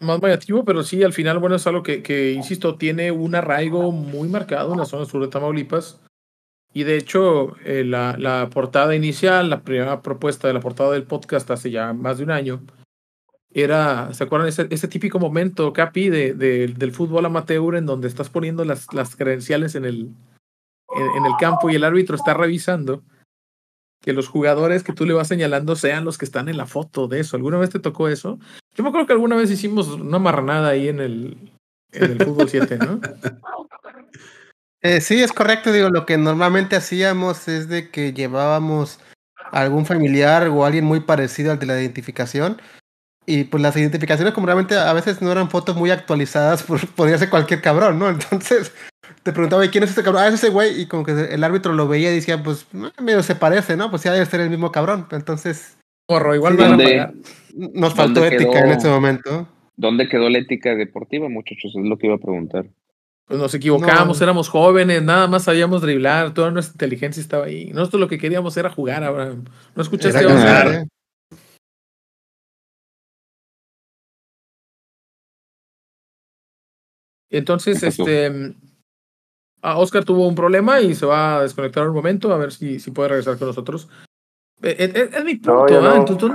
[0.00, 3.92] más mayativo, pero sí, al final, bueno, es algo que, que, insisto, tiene un arraigo
[3.92, 6.05] muy marcado en la zona sur de Tamaulipas.
[6.76, 11.04] Y de hecho, eh, la, la, portada inicial, la primera propuesta de la portada del
[11.04, 12.60] podcast hace ya más de un año,
[13.50, 14.50] era, ¿se acuerdan?
[14.50, 18.92] Ese, ese típico momento, Capi, de, de, del fútbol amateur en donde estás poniendo las,
[18.92, 20.10] las credenciales en el,
[20.94, 23.02] en, el campo y el árbitro está revisando
[24.02, 27.08] que los jugadores que tú le vas señalando sean los que están en la foto
[27.08, 27.38] de eso.
[27.38, 28.38] ¿Alguna vez te tocó eso?
[28.74, 31.38] Yo me acuerdo que alguna vez hicimos una marranada ahí en el,
[31.92, 33.00] en el fútbol 7, ¿no?
[34.86, 35.72] Eh, sí, es correcto.
[35.72, 39.00] Digo, lo que normalmente hacíamos es de que llevábamos
[39.50, 42.60] a algún familiar o alguien muy parecido al de la identificación.
[43.26, 47.18] Y pues las identificaciones, como realmente a veces no eran fotos muy actualizadas, pues, podía
[47.18, 48.08] ser cualquier cabrón, ¿no?
[48.08, 48.72] Entonces
[49.24, 50.22] te preguntaba, ¿quién es este cabrón?
[50.22, 50.80] Ah, es ese güey.
[50.80, 52.68] Y como que el árbitro lo veía y decía, pues
[53.00, 53.90] medio se parece, ¿no?
[53.90, 55.08] Pues ya debe ser el mismo cabrón.
[55.10, 55.76] Entonces.
[56.06, 57.12] Porro, igual sí, ¿dónde,
[57.74, 59.48] nos faltó ética quedó, en este momento.
[59.76, 61.74] ¿Dónde quedó la ética deportiva, muchachos?
[61.74, 62.66] Es lo que iba a preguntar.
[63.26, 64.24] Pues nos equivocábamos, no.
[64.24, 67.72] éramos jóvenes, nada más sabíamos driblar, toda nuestra inteligencia estaba ahí.
[67.72, 69.44] Nosotros lo que queríamos era jugar, Abraham.
[69.74, 70.86] ¿No escuchaste, era ganar, eh.
[77.30, 78.54] Entonces, este.
[79.60, 82.78] Ah, Oscar tuvo un problema y se va a desconectar un momento, a ver si,
[82.78, 83.88] si puede regresar con nosotros.
[84.62, 85.96] Es, es, es mi punto, no, ¿eh?
[85.96, 86.30] Entonces,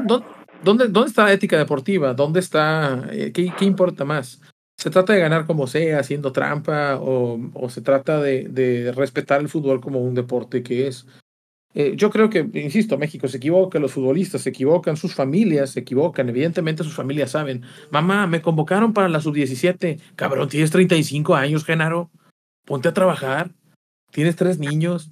[0.62, 2.14] ¿dónde, ¿dónde, está la ética deportiva?
[2.14, 3.08] ¿Dónde está?
[3.10, 4.42] ¿Qué, qué importa más?
[4.82, 9.40] ¿Se trata de ganar como sea, haciendo trampa, o, o se trata de, de, respetar
[9.40, 11.06] el fútbol como un deporte que es?
[11.76, 15.82] Eh, yo creo que, insisto, México se equivoca, los futbolistas se equivocan, sus familias se
[15.82, 17.62] equivocan, evidentemente sus familias saben.
[17.92, 20.00] Mamá, me convocaron para la sub-17.
[20.16, 22.10] Cabrón, tienes 35 años, Genaro.
[22.66, 23.52] Ponte a trabajar.
[24.10, 25.12] Tienes tres niños.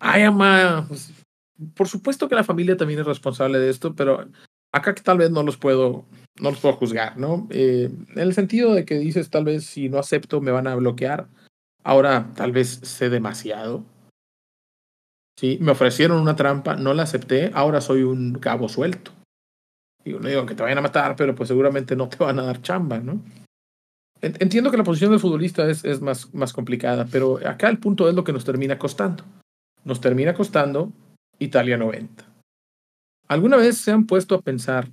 [0.00, 0.86] Ay, mamá.
[0.88, 1.12] Pues,
[1.76, 4.26] por supuesto que la familia también es responsable de esto, pero
[4.72, 6.06] acá tal vez no los puedo,
[6.38, 7.46] no los puedo juzgar, ¿no?
[7.50, 10.74] Eh, en el sentido de que dices, tal vez si no acepto me van a
[10.74, 11.26] bloquear.
[11.82, 13.84] Ahora, tal vez sé demasiado.
[15.38, 19.12] Sí, me ofrecieron una trampa, no la acepté, ahora soy un cabo suelto.
[20.04, 22.44] Digo, no digo que te vayan a matar, pero pues seguramente no te van a
[22.44, 23.22] dar chamba, ¿no?
[24.22, 28.06] Entiendo que la posición del futbolista es, es más, más complicada, pero acá el punto
[28.06, 29.24] es lo que nos termina costando.
[29.84, 30.92] Nos termina costando
[31.38, 32.26] Italia 90.
[33.28, 34.88] ¿Alguna vez se han puesto a pensar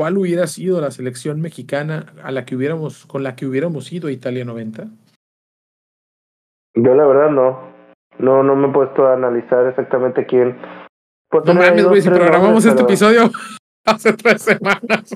[0.00, 4.08] cuál hubiera sido la selección mexicana a la que hubiéramos, con la que hubiéramos ido
[4.08, 4.84] a Italia 90?
[6.74, 7.60] Yo la verdad no.
[8.18, 10.56] No, no me he puesto a analizar exactamente quién.
[11.28, 12.88] Pues no mames, güey, si programamos nombres, este pero...
[12.88, 13.30] episodio
[13.84, 15.14] hace tres semanas.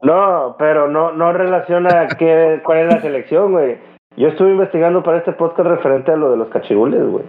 [0.00, 3.78] no, pero no, no relaciona qué, cuál es la selección, güey.
[4.16, 7.24] Yo estuve investigando para este podcast referente a lo de los cachirules, güey.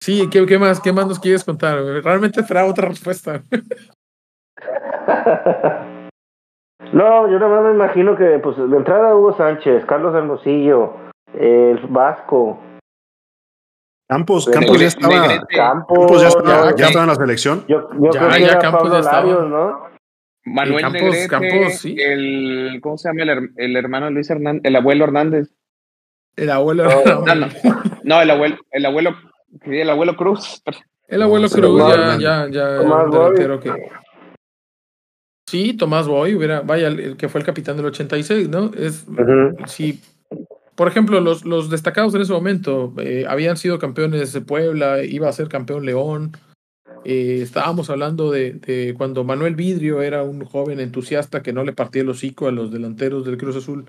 [0.00, 1.76] Sí, ¿qué, qué más, ¿qué más nos quieres contar?
[2.02, 3.42] Realmente esperaba otra respuesta.
[6.92, 10.94] no, yo nada más me imagino que pues de entrada Hugo Sánchez, Carlos Hermosillo,
[11.34, 12.58] el Vasco.
[14.08, 15.26] Campos, Campos ya estaba.
[15.48, 17.64] Campos, Campos ya estaba, ya, ya estaba en la selección.
[17.68, 19.22] Yo, yo Ya, creo que ya era Campos Pablo ya estaba.
[19.22, 19.90] Larios, ¿no?
[20.46, 21.96] Manuel Campos- Negrete, Campos, sí.
[22.00, 23.22] el, ¿cómo se llama?
[23.32, 25.50] El, el hermano Luis Hernández, el abuelo Hernández.
[26.34, 27.46] El abuelo, No, No, no,
[28.02, 29.10] no, el abuelo, el abuelo,
[29.62, 30.62] el abuelo Cruz.
[31.06, 33.70] el abuelo No, Cruz, ya, ya, ya, delantero que.
[35.50, 38.70] Sí, Tomás Boy, hubiera, vaya, el, que fue el capitán del 86, ¿no?
[38.72, 39.04] Es,
[39.66, 40.00] sí,
[40.76, 45.28] por ejemplo, los, los destacados en ese momento eh, habían sido campeones de Puebla, iba
[45.28, 46.36] a ser campeón León.
[47.04, 51.72] eh, estábamos hablando de, de cuando Manuel Vidrio era un joven entusiasta que no le
[51.72, 53.86] partía el hocico a los delanteros del Cruz Azul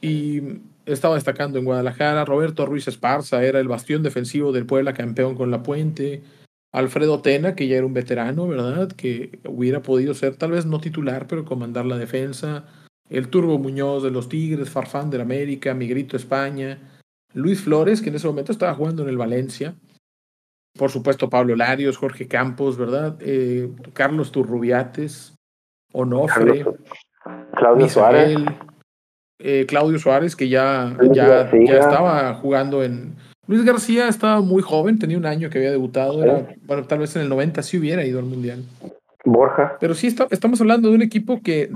[0.00, 0.42] y
[0.86, 2.24] estaba destacando en Guadalajara.
[2.24, 6.20] Roberto Ruiz Esparza era el bastión defensivo del Puebla, campeón con la Puente.
[6.72, 8.92] Alfredo Tena, que ya era un veterano, ¿verdad?
[8.92, 12.64] Que hubiera podido ser tal vez no titular, pero comandar la defensa.
[13.08, 16.78] El Turbo Muñoz de los Tigres, Farfán del América, Migrito España.
[17.34, 19.74] Luis Flores, que en ese momento estaba jugando en el Valencia.
[20.78, 23.16] Por supuesto, Pablo Larios, Jorge Campos, ¿verdad?
[23.20, 25.34] Eh, Carlos Turrubiates,
[25.92, 26.76] Onofre, Carlos-
[27.56, 28.36] Claudio Suárez.
[29.40, 33.16] Eh, Claudio Suárez, que ya, ya, ya estaba jugando en.
[33.50, 36.22] Luis García estaba muy joven, tenía un año que había debutado.
[36.22, 38.62] Era, bueno, tal vez en el 90 sí hubiera ido al Mundial.
[39.24, 39.76] Borja.
[39.80, 41.68] Pero sí está- estamos hablando de un equipo que,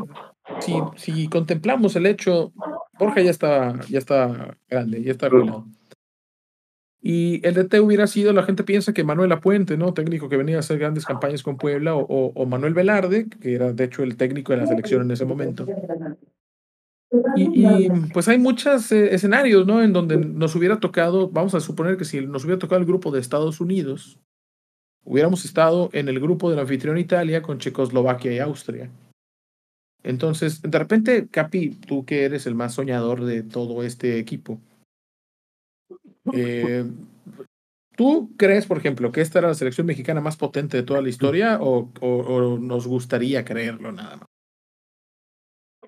[0.61, 2.53] si, si contemplamos el hecho,
[2.97, 5.67] Borja ya está, ya está grande, ya está arruinado.
[7.03, 9.93] Y el DT hubiera sido, la gente piensa que Manuel Apuente, ¿no?
[9.95, 13.53] Técnico que venía a hacer grandes campañas con Puebla, o, o- o Manuel Velarde, que
[13.53, 15.67] era de hecho el técnico de la selección en ese momento.
[17.37, 17.67] Y,
[18.13, 19.83] pues hay muchos eh, escenarios, ¿no?
[19.83, 23.11] En donde nos hubiera tocado, vamos a suponer que si nos hubiera tocado el grupo
[23.11, 24.19] de Estados Unidos,
[25.05, 28.91] hubiéramos estado en el grupo del anfitrión Italia con Checoslovaquia y Austria.
[30.03, 34.61] Entonces, de repente, Capi, tú que eres el más soñador de todo este equipo,
[36.33, 36.85] eh,
[37.97, 41.09] ¿tú crees, por ejemplo, que esta era la selección mexicana más potente de toda la
[41.09, 44.27] historia o- o nos gustaría creerlo nada más?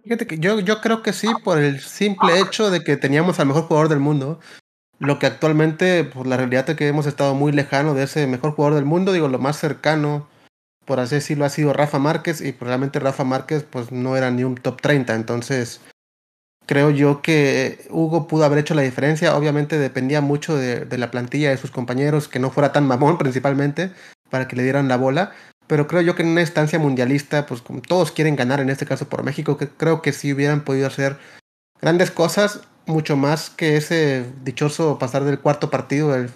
[0.06, 3.88] Yo, yo creo que sí, por el simple hecho de que teníamos al mejor jugador
[3.88, 4.38] del mundo.
[5.00, 8.52] Lo que actualmente, pues la realidad es que hemos estado muy lejano de ese mejor
[8.52, 9.12] jugador del mundo.
[9.12, 10.28] Digo, lo más cercano,
[10.84, 12.40] por así decirlo, ha sido Rafa Márquez.
[12.40, 15.12] Y probablemente Rafa Márquez, pues no era ni un top 30.
[15.12, 15.80] Entonces,
[16.66, 19.36] creo yo que Hugo pudo haber hecho la diferencia.
[19.36, 23.90] Obviamente dependía mucho de la plantilla de sus compañeros, que no fuera tan mamón principalmente,
[24.30, 25.32] para que le dieran la bola.
[25.66, 28.86] Pero creo yo que en una instancia mundialista, pues como todos quieren ganar, en este
[28.86, 31.16] caso por México, que creo que sí hubieran podido hacer
[31.80, 36.30] grandes cosas, mucho más que ese dichoso pasar del cuarto partido al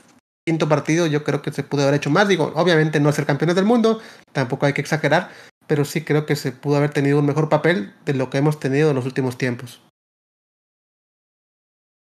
[0.45, 2.29] quinto partido, yo creo que se pudo haber hecho más.
[2.29, 4.01] Digo, obviamente no ser campeones del mundo,
[4.33, 5.31] tampoco hay que exagerar,
[5.67, 8.59] pero sí creo que se pudo haber tenido un mejor papel de lo que hemos
[8.59, 9.81] tenido en los últimos tiempos.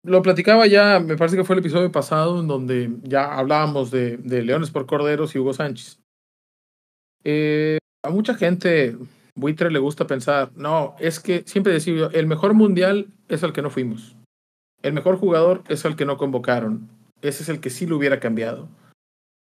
[0.04, 4.18] Lo platicaba ya, me parece que fue el episodio pasado, en donde ya hablábamos de,
[4.18, 6.05] de Leones por Corderos y Hugo Sánchez.
[7.26, 8.96] Eh, a mucha gente,
[9.36, 13.62] buitre, le gusta pensar, no, es que siempre decía, el mejor mundial es el que
[13.64, 14.16] no fuimos.
[14.84, 16.88] El mejor jugador es el que no convocaron.
[17.22, 18.70] Ese es el que sí lo hubiera cambiado.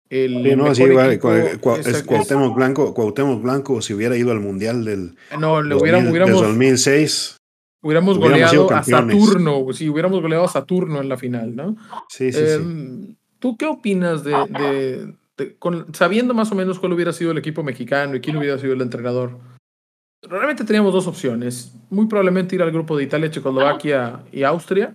[0.09, 4.85] El Sí, no, sí, vale, es Cuauhtémoc Blanco, Cuauhtémoc Blanco, si hubiera ido al Mundial
[4.85, 7.37] del No, le 2000 hubiéramos, del hubiéramos, 2006.
[7.83, 8.83] hubiéramos goleado a.
[8.83, 11.77] Saturno, si hubiéramos goleado a Saturno en la final, ¿no?
[12.09, 12.45] Sí, sí, sí.
[12.55, 15.15] Em, ¿Tú qué opinas de, de-
[15.59, 18.73] con- sabiendo más o menos cuál hubiera sido el equipo mexicano y quién hubiera sido
[18.73, 19.39] el entrenador?
[20.23, 21.75] Realmente teníamos dos opciones.
[21.91, 24.95] Muy probablemente ir al grupo de Italia, Checoslovaquia y Austria,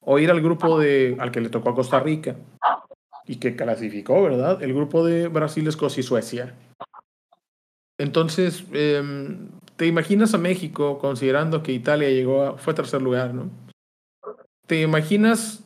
[0.00, 2.36] o ir al grupo de al que le tocó a Costa Rica
[3.26, 4.62] y que clasificó, ¿verdad?
[4.62, 6.54] El grupo de Brasil, Escocia y Suecia.
[7.98, 13.50] Entonces, em, ¿te imaginas a México considerando que Italia llegó a, fue tercer lugar, ¿no?
[14.66, 15.62] ¿Te imaginas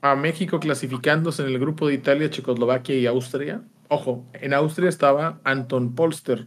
[0.00, 3.62] a México clasificándose en el grupo de Italia, Checoslovaquia y Austria?
[3.88, 6.46] Ojo, en Austria estaba Anton Polster,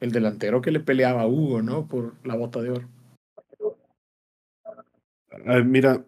[0.00, 1.88] el delantero que le peleaba a Hugo, ¿no?
[1.88, 2.88] Por la bota de oro.
[5.46, 6.04] Ah, mira,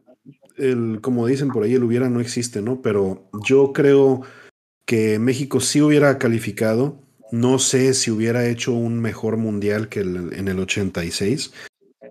[0.56, 2.80] el, como dicen por ahí, el hubiera no existe, ¿no?
[2.82, 4.22] Pero yo creo
[4.84, 7.00] que México sí hubiera calificado.
[7.32, 11.52] No sé si hubiera hecho un mejor mundial que en el 86.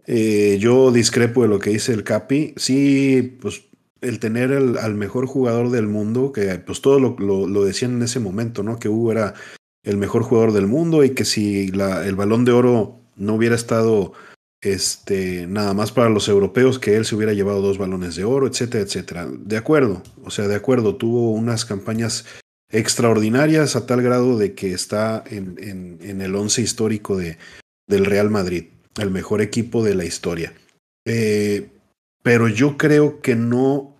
[0.08, 2.54] Eh, yo discrepo de lo que dice el Capi.
[2.58, 3.68] Sí, pues
[4.02, 8.04] el tener al mejor jugador del mundo, que pues todo lo, lo- lo decían en
[8.04, 8.80] ese momento, ¿no?
[8.80, 9.34] Que Hugo era
[9.84, 13.56] el mejor jugador del mundo y que si la- el balón de oro no hubiera
[13.56, 14.14] estado
[14.62, 18.45] este, nada más para los europeos que él se hubiera llevado dos balones de oro,
[18.47, 19.28] etcétera, etcétera.
[19.32, 22.26] De acuerdo, o sea, de acuerdo, tuvo unas campañas
[22.72, 25.56] extraordinarias a tal grado de que está en,
[26.02, 27.38] en, el once histórico de,
[27.88, 28.66] del Real Madrid,
[28.97, 30.54] el mejor equipo de la historia.
[31.06, 31.70] Eh,
[32.24, 33.97] pero yo creo que no,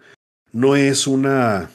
[0.52, 1.70] no es una,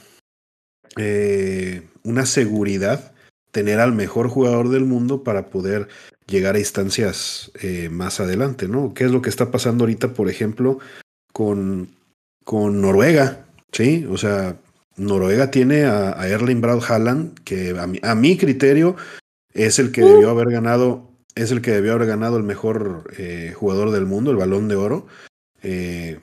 [0.96, 3.12] eh, una seguridad
[3.50, 5.88] tener al mejor jugador del mundo para poder
[6.26, 8.94] llegar a instancias eh, más adelante, ¿no?
[8.94, 10.78] ¿Qué es lo que está pasando ahorita, por ejemplo,
[11.32, 11.90] con,
[12.44, 13.46] con Noruega?
[13.70, 14.56] Sí, o sea,
[14.96, 18.96] Noruega tiene a, Erling Braut Haaland, que a mi, criterio
[19.52, 23.52] es el que debió haber ganado, es el que debió haber ganado el mejor eh,
[23.56, 25.06] jugador del mundo, el balón de oro.
[25.62, 26.18] Eh,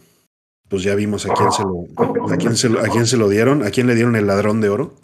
[0.72, 1.86] pues ya vimos a quién se lo,
[2.32, 4.61] a quién se lo, a quién se lo dieron, a quién le dieron el ladrón
[4.61, 4.95] de oro.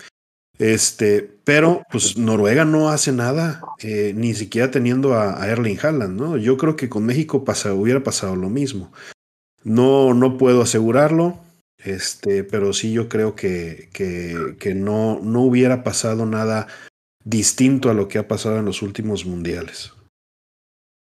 [0.57, 6.37] Este, pero pues Noruega no hace nada, eh, ni siquiera teniendo a, Erling Haaland, ¿no?
[6.37, 8.93] Yo creo que con México pasa, hubiera pasado lo mismo.
[9.65, 11.37] No, no puedo asegurarlo,
[11.83, 16.67] este, pero sí yo creo que, que, que no, no hubiera pasado nada
[17.25, 19.91] distinto a lo que ha pasado en los últimos mundiales.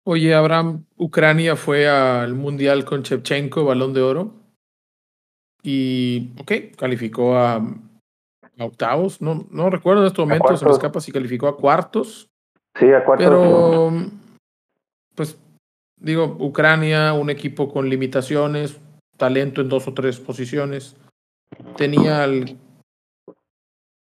[0.04, 4.37] Oye, Abraham, Ucrania fue al mundial con Chevchenko, balón de oro.
[5.70, 7.62] Y, ok, calificó a
[8.58, 12.30] octavos, no, no recuerdo en estos momentos, se me escapa si calificó a cuartos.
[12.74, 13.28] Sí, a cuartos.
[13.28, 13.92] Pero,
[15.14, 15.38] pues,
[16.00, 18.80] digo, Ucrania, un equipo con limitaciones,
[19.18, 20.96] talento en dos o tres posiciones,
[21.76, 22.56] tenía el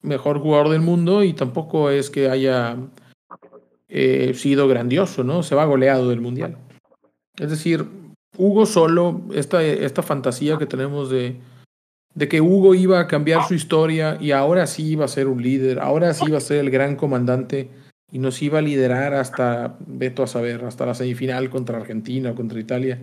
[0.01, 2.76] mejor jugador del mundo y tampoco es que haya
[3.88, 5.43] eh, sido grandioso, ¿no?
[5.43, 6.57] Se va goleado del Mundial.
[7.38, 7.88] Es decir,
[8.38, 11.38] Hugo solo, esta, esta fantasía que tenemos de
[12.16, 15.41] de que Hugo iba a cambiar su historia y ahora sí iba a ser un
[15.41, 17.70] líder, ahora sí iba a ser el gran comandante
[18.11, 22.36] y nos iba a liderar hasta, veto a saber, hasta la semifinal contra Argentina o
[22.36, 22.99] contra Italia.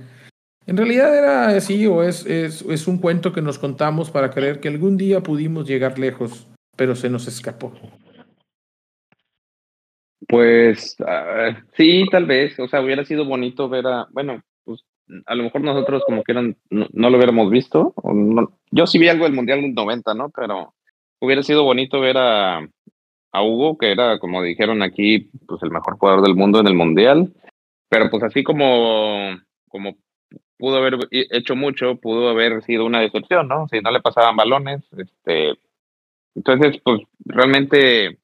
[0.66, 4.60] En realidad era así o es, es, es un cuento que nos contamos para creer
[4.60, 6.46] que algún día pudimos llegar lejos,
[6.76, 7.72] pero se nos escapó.
[10.28, 14.42] Pues ah, sí, tal vez, o sea, hubiera sido bonito ver a, bueno,
[15.26, 17.94] a lo mejor nosotros como que no, no, lo hubiéramos visto.
[18.70, 20.30] yo sí vi algo del Mundial 90, ¿no?
[20.30, 20.74] Pero
[21.20, 22.58] hubiera sido bonito ver a,
[23.32, 26.74] a Hugo, que era, como dijeron aquí, pues el mejor jugador del mundo en el
[26.74, 27.32] Mundial.
[27.88, 29.36] Pero pues así como,
[29.68, 29.96] como
[30.58, 33.66] pudo haber hecho mucho, pudo haber sido una decepción, ¿no?
[33.68, 35.54] Si no le pasaban balones, este...
[36.36, 38.18] Entonces, pues realmente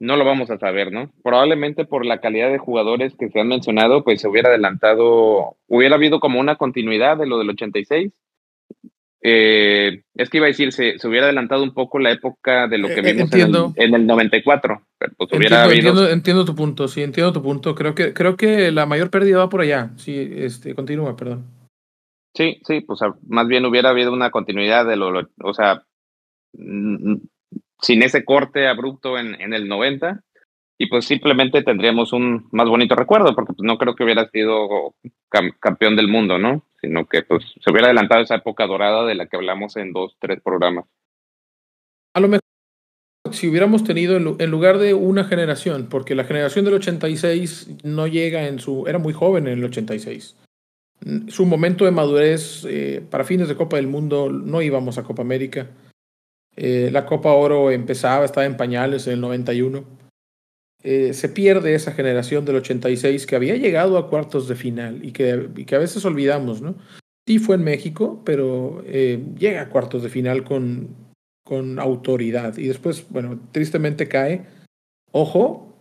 [0.00, 1.12] no lo vamos a saber, ¿no?
[1.22, 5.96] Probablemente por la calidad de jugadores que se han mencionado, pues se hubiera adelantado, hubiera
[5.96, 8.10] habido como una continuidad de lo del 86.
[9.22, 12.78] Eh, es que iba a decir, se, se, hubiera adelantado un poco la época de
[12.78, 14.82] lo que eh, vimos en el, en el, 94.
[14.98, 16.08] Pero pues hubiera entiendo, habido...
[16.08, 17.74] entiendo, tu punto, sí, entiendo tu punto.
[17.74, 19.90] Creo que, creo que la mayor pérdida va por allá.
[19.96, 21.44] Sí, este, continúa, perdón.
[22.34, 25.84] Sí, sí, pues más bien hubiera habido una continuidad de lo, o sea,
[27.82, 30.22] sin ese corte abrupto en, en el 90
[30.82, 34.94] y pues simplemente tendríamos un más bonito recuerdo, porque pues no creo que hubiera sido
[35.60, 36.64] campeón del mundo, ¿no?
[36.80, 40.16] Sino que pues se hubiera adelantado esa época dorada de la que hablamos en dos,
[40.18, 40.86] tres programas.
[42.14, 42.40] A lo mejor
[43.30, 48.48] si hubiéramos tenido en lugar de una generación, porque la generación del 86 no llega
[48.48, 50.34] en su, era muy joven en el 86.
[51.28, 55.20] Su momento de madurez eh, para fines de Copa del Mundo no íbamos a Copa
[55.20, 55.68] América
[56.56, 59.84] eh, la Copa Oro empezaba, estaba en pañales en el 91.
[60.82, 65.12] Eh, se pierde esa generación del 86 que había llegado a cuartos de final y
[65.12, 66.74] que, que a veces olvidamos, ¿no?
[67.26, 70.88] Sí fue en México, pero eh, llega a cuartos de final con,
[71.44, 74.46] con autoridad y después, bueno, tristemente cae,
[75.12, 75.78] ojo,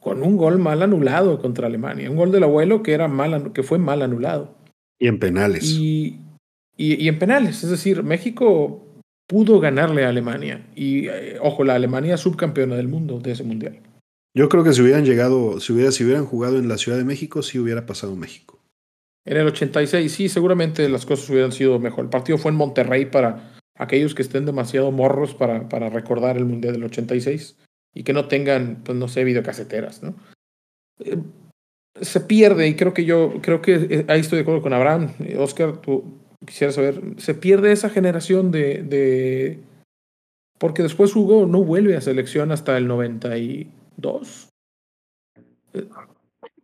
[0.00, 3.64] con un gol mal anulado contra Alemania, un gol del abuelo que, era mal, que
[3.64, 4.54] fue mal anulado.
[4.98, 5.64] Y en penales.
[5.72, 6.20] y,
[6.76, 8.85] y en penales, es decir, México
[9.26, 10.66] pudo ganarle a Alemania.
[10.74, 13.80] Y eh, ojo, la Alemania subcampeona del mundo de ese mundial.
[14.34, 17.04] Yo creo que si hubieran llegado, si, hubiera, si hubieran jugado en la Ciudad de
[17.04, 18.60] México, sí hubiera pasado México.
[19.24, 22.04] En el 86, sí, seguramente las cosas hubieran sido mejor.
[22.04, 26.44] El partido fue en Monterrey para aquellos que estén demasiado morros para, para recordar el
[26.44, 27.56] Mundial del 86
[27.94, 30.14] y que no tengan, pues no sé, videocaseteras, ¿no?
[31.00, 31.16] Eh,
[32.00, 35.14] se pierde y creo que yo, creo que eh, ahí estoy de acuerdo con Abraham.
[35.38, 36.04] Oscar, tú,
[36.44, 39.60] quisiera saber, ¿se pierde esa generación de, de...
[40.58, 44.48] Porque después Hugo no vuelve a selección hasta el 92.
[45.74, 45.88] Eh,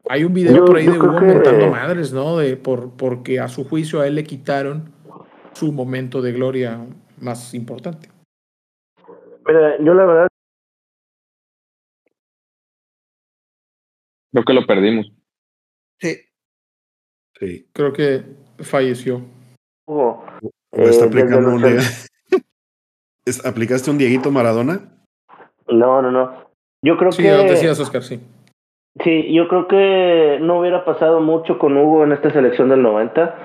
[0.08, 2.38] hay un video por ahí de Hugo montando madres, ¿no?
[2.38, 4.92] De, por, porque a su juicio a él le quitaron
[5.54, 6.86] su momento de gloria
[7.20, 8.08] más importante.
[9.46, 10.28] Mira, yo la verdad.
[14.32, 15.12] Creo que lo perdimos.
[16.00, 16.16] Sí.
[17.38, 17.68] Sí.
[17.72, 18.24] Creo que
[18.58, 19.22] falleció.
[19.86, 20.24] Hugo,
[20.72, 21.82] ¿O está Eh, aplicando un los- Diego-
[23.24, 24.80] ¿Es- ¿Aplicaste un Dieguito Maradona?
[25.68, 26.32] No, no, no.
[26.84, 28.20] Yo creo Sí, que lo decías, Oscar, sí.
[29.04, 33.36] sí, yo creo que no hubiera pasado mucho con Hugo en esta selección del 90,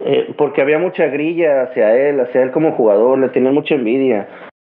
[0.00, 4.28] eh, porque había mucha grilla hacia él, hacia él como jugador, le tenía mucha envidia.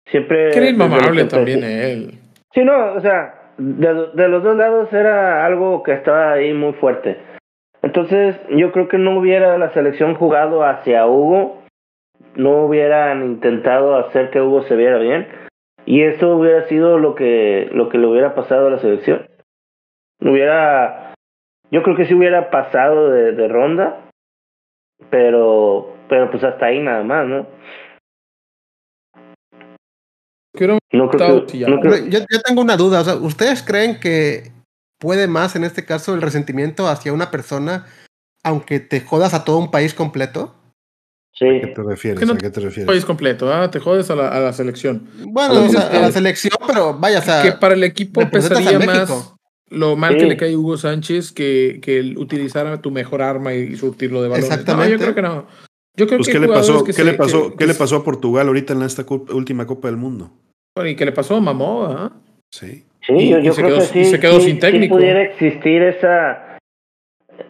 [0.08, 2.20] Siempre Que era inmamable también él.
[2.52, 6.74] Sí, no, o sea, de, de los dos lados era algo que estaba ahí muy
[6.74, 7.20] fuerte.
[7.90, 11.64] Entonces, yo creo que no hubiera la selección jugado hacia Hugo,
[12.36, 15.28] no hubieran intentado hacer que Hugo se viera bien,
[15.88, 19.26] y eso hubiera sido lo que lo que le hubiera pasado a la selección.
[20.20, 21.16] No hubiera,
[21.72, 24.06] yo creo que sí hubiera pasado de, de ronda,
[25.10, 27.48] pero pero pues hasta ahí nada más, ¿no?
[30.94, 33.02] No creo que, no creo- Yo, yo tengo una duda.
[33.02, 34.52] O sea, ¿ustedes creen que
[35.00, 37.88] puede más en este caso el resentimiento hacia una persona,
[38.44, 40.56] aunque te jodas a todo un país completo?
[40.56, 41.74] ¿A qué sí.
[41.74, 42.28] te refieres?
[42.28, 42.86] No- ¿A qué te refieres?
[42.88, 43.72] país completo, ¿ah?
[43.72, 45.08] Te jodes a la, a la selección.
[45.26, 48.78] Bueno, o sea, a la selección, pero vaya, o sea, que para el equipo pesaría
[48.80, 49.34] más
[49.70, 50.26] lo mal que Sí.
[50.28, 54.28] le cae a Hugo Sánchez que, que el utilizar tu mejor arma y, surtirlo de
[54.30, 54.50] balones.
[54.52, 54.92] Exactamente.
[54.94, 55.48] No, yo creo que no.
[55.96, 57.74] Yo creo Pues, que ¿qué le pasó, que ¿qué se- le pasó, que- ¿qué le
[57.76, 60.32] pasó a Portugal ahorita en esta cu- última Copa del Mundo?
[60.76, 62.12] bueno, y que le pasó a Mamó, ¿ah?
[62.52, 62.86] Sí.
[63.10, 64.00] Sí, Y- yo, creo quedó- que sí.
[64.00, 64.96] y se quedó sí- sin técnico.
[64.96, 66.46] pudiera existir esa.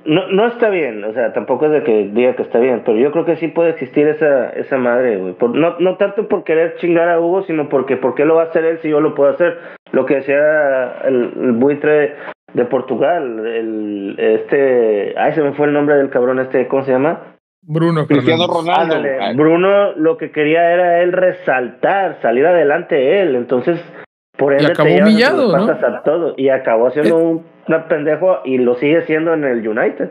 [0.06, 2.98] No, no está bien, o sea, tampoco es de que diga que está bien, pero
[2.98, 5.34] yo creo que sí puede existir esa, esa madre, güey.
[5.34, 8.44] Por- no, no tanto por querer chingar a Hugo, sino porque ¿por qué lo va
[8.44, 9.58] a hacer él si yo lo puedo hacer?
[9.92, 12.14] Lo que decía el, el buitre
[12.54, 15.14] de Portugal, el este.
[15.18, 17.36] Ay, se me fue el nombre del cabrón este, ¿cómo se llama?
[17.62, 18.46] Bruno Cristiano.
[18.48, 18.96] Ronaldo.
[18.96, 23.80] Ándale, Ah, Bruno lo que quería era él resaltar, salir adelante él, entonces
[24.40, 25.68] por ende acabó te humillado, ¿no?
[25.68, 29.68] patas a todo y acabó siendo un, una pendejo y lo sigue siendo en el
[29.68, 30.10] United.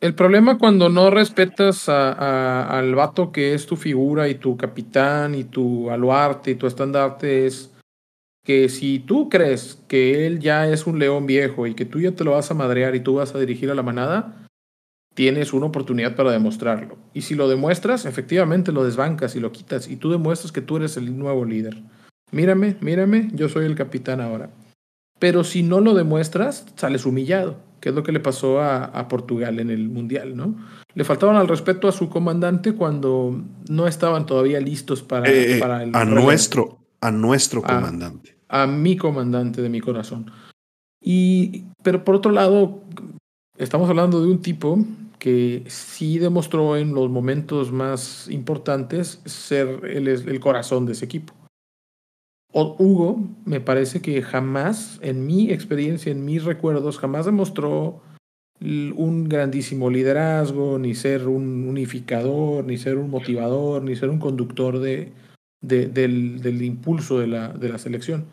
[0.00, 4.56] El problema cuando no respetas a, a- al vato que es tu figura y tu
[4.56, 7.74] capitán y tu aluarte y tu estandarte es
[8.44, 12.12] que si tú crees que él ya es un león viejo y que tú ya
[12.12, 14.46] te lo vas a madrear y tú vas a dirigir a la manada,
[15.14, 16.96] tienes una oportunidad para demostrarlo.
[17.12, 20.76] Y si lo demuestras, efectivamente lo desbancas y lo quitas y tú demuestras que tú
[20.76, 21.76] eres el nuevo líder.
[22.30, 24.50] Mírame, mírame, yo soy el capitán ahora.
[25.18, 29.08] Pero si no lo demuestras, sales humillado, que es lo que le pasó a, a
[29.08, 30.54] Portugal en el Mundial, ¿no?
[30.94, 35.58] Le faltaban al respeto a su comandante cuando no estaban todavía listos para, Eh, eh,
[35.58, 38.36] para el a nuestro, a nuestro comandante.
[38.48, 40.30] a mi comandante de mi corazón.
[41.00, 42.82] Y, pero por otro lado,
[43.56, 44.78] estamos hablando de un tipo
[45.18, 51.34] que sí demostró en los momentos más importantes ser el, el corazón de ese equipo.
[52.52, 58.00] Hugo, me parece que jamás, en mi experiencia, en mis recuerdos, jamás demostró
[58.60, 64.80] un grandísimo liderazgo, ni ser un unificador, ni ser un motivador, ni ser un conductor
[64.80, 65.12] de,
[65.60, 68.24] de- del, del impulso de la, de la selección.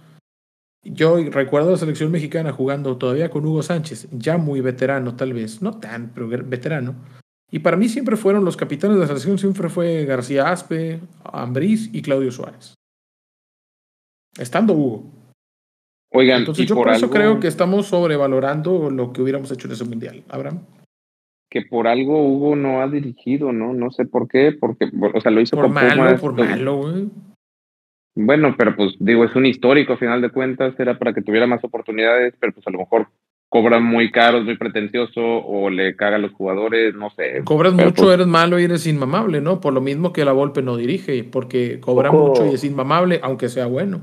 [0.84, 5.34] Yo recuerdo a la selección mexicana jugando todavía con Hugo Sánchez, ya muy veterano tal
[5.34, 6.96] vez, no tan, pero veterano.
[7.52, 11.90] Y para mí siempre fueron los capitanes de la selección, siempre fue García Aspe, Ambriz
[11.92, 12.75] y Claudio Suárez.
[14.40, 15.04] Estando Hugo.
[16.14, 19.68] Oigan, Entonces y yo por, por eso creo que estamos sobrevalorando lo que hubiéramos hecho
[19.68, 20.24] en ese mundial.
[20.30, 20.60] Abraham.
[21.50, 23.74] que por algo Hugo no ha dirigido, ¿no?
[23.74, 26.50] No sé por qué, porque, o sea, lo hizo Por con malo, Pumas, por con-
[26.50, 27.10] malo, güey.
[28.18, 31.48] Bueno, pero pues digo, es un histórico a final de cuentas, era para que tuviera
[31.48, 33.08] más oportunidades, pero pues a lo mejor
[33.50, 37.42] cobra muy caro, es muy pretencioso, o le caga a los jugadores, no sé.
[37.46, 39.60] Cobras Pero, mucho, pues, eres malo y eres inmamable, ¿no?
[39.62, 43.20] Por lo mismo que la Volpe no dirige, porque cobra Poco- mucho y es inmamable,
[43.22, 44.02] aunque sea bueno.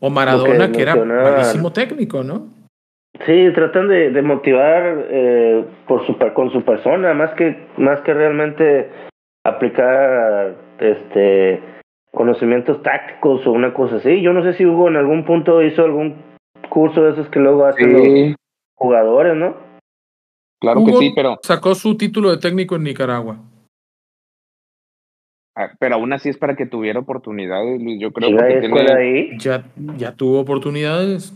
[0.00, 2.48] O Maradona, que era malísimo técnico, ¿no?
[3.26, 8.12] Sí, tratan de, de motivar eh, por su, con su persona, más que, más que
[8.12, 8.90] realmente
[9.44, 11.62] aplicar este
[12.10, 14.20] conocimientos tácticos o una cosa así.
[14.20, 16.16] Yo no sé si Hugo en algún punto hizo algún
[16.68, 18.36] curso de esos que luego hacen los
[18.76, 19.56] jugadores, ¿no?
[20.60, 23.38] claro Hugo que sí, pero, sacó su título de técnico en Nicaragua.
[25.56, 28.00] Ah, pero aún así es para que tuviera oportunidades, Luis.
[28.00, 29.38] Yo creo tiene, ahí.
[29.38, 29.64] Ya,
[29.96, 31.32] ya tuvo oportunidades.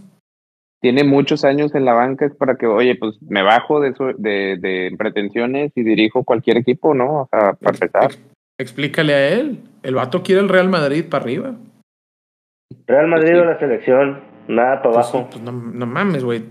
[0.80, 4.12] tiene muchos años en la banca, es para que, oye, pues me bajo de, eso-
[4.16, 7.22] de, de pretensiones y dirijo cualquier equipo, ¿no?
[7.22, 8.10] O sea, para empezar.
[8.60, 9.60] Explícale a él.
[9.82, 11.54] El vato quiere el Real Madrid para arriba.
[12.86, 13.38] Real Madrid Sí.
[13.38, 15.28] o la selección, nada para Pues, abajo.
[15.30, 16.44] pues, no, no mames, güey.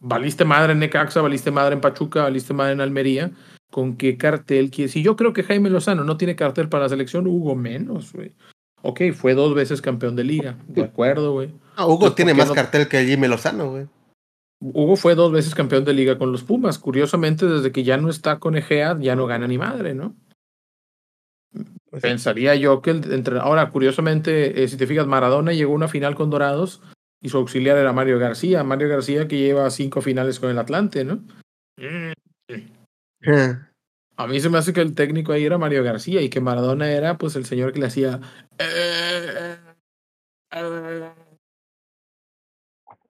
[0.00, 3.30] Valiste madre en Necaxa, valiste madre en Pachuca, valiste madre en Almería.
[3.70, 4.92] ¿Con qué cartel quieres?
[4.92, 8.32] Si yo creo que Jaime Lozano no tiene cartel para la selección, Hugo menos, güey.
[8.82, 10.56] Ok, fue dos veces campeón de liga.
[10.66, 11.52] De acuerdo, güey.
[11.76, 13.86] Ah, Hugo tiene ¿por qué más no- cartel que Jimmy Lozano, güey.
[14.62, 16.78] Hugo fue dos veces campeón de liga con los Pumas.
[16.78, 20.14] Curiosamente, desde que ya no está con Egea, ya no gana ni madre, ¿no?
[21.90, 23.38] Pues, Pensaría yo que el entre...
[23.38, 26.82] Ahora, curiosamente, eh, si te fijas, Maradona llegó a una final con Dorados
[27.22, 28.62] y su auxiliar era Mario García.
[28.64, 31.22] Mario García que lleva cinco finales con el Atlante, ¿no?
[33.22, 33.54] Eh,
[34.16, 36.90] A mí se me hace que el técnico ahí era Mario García y que Maradona
[36.90, 38.20] era pues el señor que le hacía...
[38.58, 39.56] "Eh,
[40.52, 41.10] eh".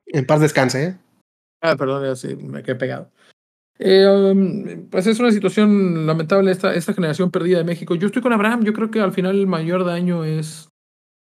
[0.06, 0.96] en paz descanse, ¿eh?
[1.62, 3.10] Ah, perdón, sí, me quedé pegado.
[3.78, 7.94] Eh, um, pues es una situación lamentable esta, esta generación perdida de México.
[7.94, 10.68] Yo estoy con Abraham, yo creo que al final el mayor daño es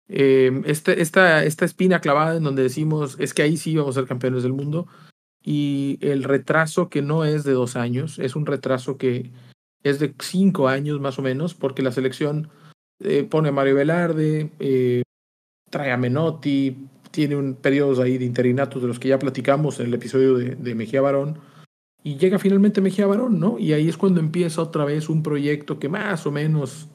[0.09, 4.01] eh, este, esta, esta espina clavada en donde decimos es que ahí sí vamos a
[4.01, 4.87] ser campeones del mundo
[5.43, 9.31] y el retraso que no es de dos años, es un retraso que
[9.83, 12.49] es de cinco años más o menos, porque la selección
[12.99, 15.03] eh, pone a Mario Velarde, eh,
[15.69, 19.87] trae a Menotti, tiene un periodos ahí de interinatos de los que ya platicamos en
[19.87, 21.39] el episodio de, de Mejía Barón,
[22.03, 23.57] y llega finalmente Mejía Barón, ¿no?
[23.59, 26.89] Y ahí es cuando empieza otra vez un proyecto que más o menos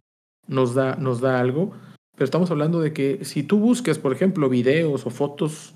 [0.47, 1.73] nos da, nos da algo,
[2.15, 5.75] pero estamos hablando de que si tú buscas, por ejemplo, videos o fotos,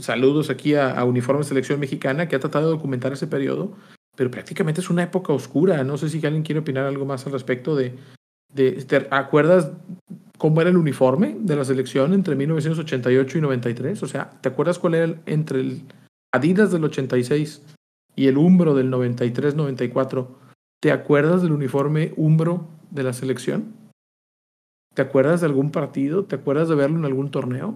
[0.00, 3.76] saludos aquí a, a Uniforme Selección Mexicana, que ha tratado de documentar ese periodo,
[4.16, 5.82] pero prácticamente es una época oscura.
[5.84, 7.94] No sé si alguien quiere opinar algo más al respecto de,
[8.54, 9.72] ¿te acuerdas
[10.38, 14.02] cómo era el uniforme de la selección entre 1988 y 93?
[14.02, 15.82] O sea, ¿te acuerdas cuál era el, entre el
[16.32, 17.62] Adidas del 86
[18.16, 20.28] y el Umbro del 93-94?
[20.80, 23.72] ¿Te acuerdas del uniforme Umbro de la selección?
[24.94, 26.24] ¿Te acuerdas de algún partido?
[26.24, 27.74] ¿Te acuerdas de verlo en algún torneo?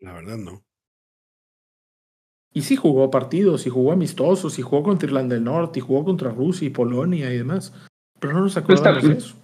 [0.00, 0.65] La verdad, no.
[2.56, 6.06] Y sí jugó partidos, y jugó amistosos, y jugó contra Irlanda del Norte, y jugó
[6.06, 7.74] contra Rusia y Polonia y demás.
[8.18, 9.36] Pero no nos Pues acordamos de también- eso.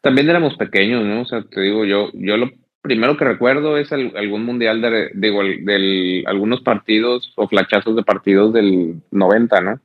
[0.00, 1.22] También éramos pequeños, ¿no?
[1.22, 2.50] O sea, te digo, yo, yo lo
[2.80, 7.96] primero que recuerdo es al- algún mundial de, digo, el- del, algunos partidos o flachazos
[7.96, 9.80] de partidos del 90, ¿no?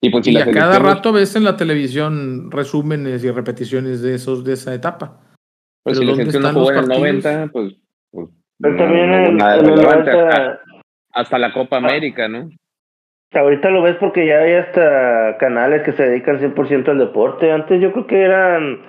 [0.00, 4.14] Y pues si Y a cada rato ves en la televisión resúmenes y repeticiones de
[4.14, 5.20] esos de esa etapa.
[5.82, 7.00] pues pero si la ¿dónde selección no jugó en el partidos?
[7.02, 7.74] 90, pues,
[8.12, 8.28] pues
[8.60, 10.60] Pero no- también no en, nada en el relevante hasta, 90,
[11.14, 12.48] hasta la Copa América, ¿no?
[13.32, 17.50] ahorita lo ves porque ya hay hasta canales que se dedican 100% al deporte.
[17.50, 18.80] Antes yo creo que eran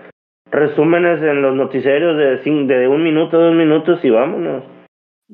[0.51, 4.63] resúmenes en los noticiarios de, de un minuto, dos minutos y vámonos.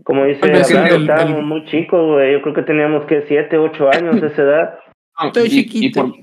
[0.05, 2.31] Como dice vez Abraham, el- estábamos el- muy chicos, güey.
[2.31, 4.79] Yo creo que teníamos que siete, ocho años de esa edad.
[5.21, 6.03] No, Estoy y- y chiquito.
[6.07, 6.13] por,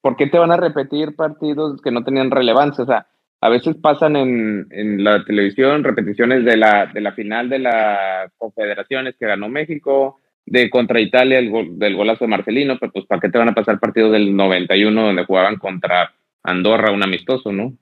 [0.00, 2.82] por qué te van a repetir partidos que no tenían relevancia?
[2.82, 3.06] O sea,
[3.44, 9.16] a veces pasan en, la televisión repeticiones de la, de la final de las confederaciones
[9.20, 13.36] que ganó México, de contra Italia, del golazo de Marcelino, pero pues ¿para qué te
[13.36, 17.74] van a pasar partidos del 91 donde jugaban contra Andorra, un amistoso, ¿no?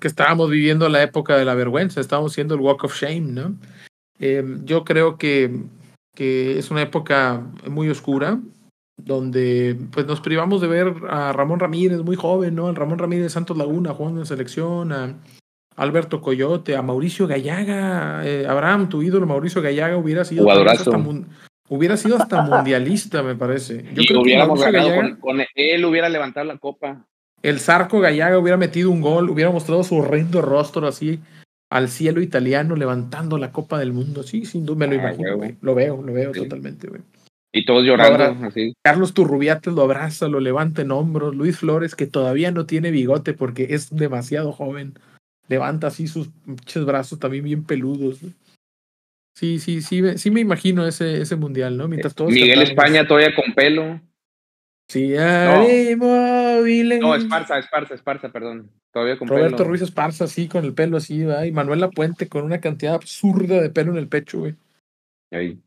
[0.00, 3.54] que estábamos viviendo la época de la vergüenza, estábamos haciendo el Walk of Shame, ¿no?
[4.18, 5.50] Eh, yo creo que,
[6.14, 8.40] que es una época muy oscura,
[8.96, 12.68] donde pues nos privamos de ver a Ramón Ramírez muy joven, ¿no?
[12.68, 15.14] Al Ramón Ramírez Santos Laguna jugando en selección, a
[15.76, 20.98] Alberto Coyote, a Mauricio Gallaga, eh, Abraham, tu ídolo Mauricio Gallaga hubiera sido hasta
[21.68, 23.84] hubiera sido hasta mundialista, me parece.
[23.94, 27.06] Yo y creo que hubiéramos Gallaga- con, con él, hubiera levantado la copa.
[27.42, 31.18] el Zarco Gallaga hubiera metido un gol, hubiera mostrado su horrendo rostro así
[31.70, 34.22] al cielo italiano levantando la Copa del Mundo.
[34.22, 35.56] Sí, sin duda me lo Ah, imagino, güey.
[35.62, 36.40] Lo veo, lo veo Sí.
[36.42, 37.00] totalmente, güey.
[37.52, 38.74] Y todos llorando, así.
[38.82, 41.36] Carlos Turrubiates lo abraza, lo levanta en hombros.
[41.36, 44.94] Luis Flores, que todavía no tiene bigote porque es demasiado joven,
[45.48, 46.30] levanta así sus
[46.86, 48.20] brazos también bien peludos.
[49.34, 51.88] Sí, sí, sí, sí me imagino ese, ese mundial, ¿no?
[51.88, 54.00] Mientras todos Miguel España todavía con pelo.
[54.88, 55.14] Sí,
[55.96, 57.00] móviles.
[57.00, 58.70] No, Esparza, Esparza, Esparza, perdón.
[58.92, 59.68] Todavía con Roberto pelo.
[59.68, 61.44] Ruiz Esparza, así, con el pelo así, ¿verdad?
[61.44, 64.54] Y Manuel Lapuente con una cantidad absurda de pelo en el pecho, güey.
[65.30, 65.58] Ahí.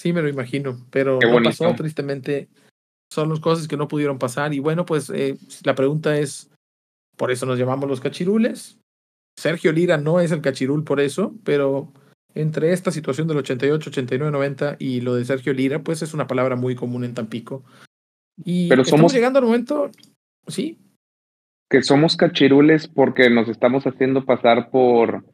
[0.00, 2.48] Sí, me lo imagino, pero no pasó, tristemente.
[3.12, 4.54] Son las cosas que no pudieron pasar.
[4.54, 6.50] Y bueno, pues eh, la pregunta es,
[7.18, 8.78] ¿por eso nos llamamos los cachirules?
[9.38, 11.92] Sergio Lira no es el cachirul por eso, pero
[12.34, 16.26] entre esta situación del 88, 89, 90 y lo de Sergio Lira, pues es una
[16.26, 17.62] palabra muy común en Tampico.
[18.42, 19.90] Y Pero estamos somos- llegando al momento,
[20.46, 20.78] sí,
[21.68, 25.26] Que somos cachirules porque nos estamos haciendo pasar por.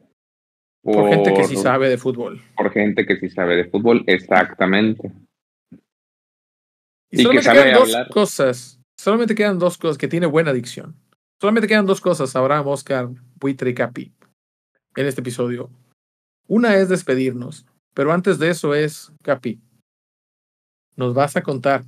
[0.93, 2.41] Por gente que sí sabe de fútbol.
[2.55, 5.11] Por gente que sí sabe de fútbol, exactamente.
[7.11, 8.09] Y, Y que solamente sabe quedan dos hablar.
[8.09, 8.79] cosas.
[8.99, 10.95] Solamente quedan dos cosas que tiene buena dicción.
[11.39, 13.09] Solamente quedan dos cosas, Abraham, Oscar,
[13.39, 14.11] Buitre y Capi,
[14.95, 15.69] en este episodio.
[16.47, 19.61] Una es despedirnos, pero antes de eso es, Capi,
[20.95, 21.83] ¿nos vas a contar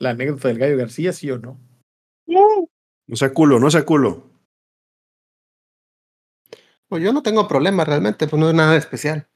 [0.00, 1.60] la anécdota del Gallo García, sí o no?
[2.26, 4.24] No sea culo, no sea culo.
[6.88, 9.26] Pues yo no tengo problema realmente, pues no es nada especial.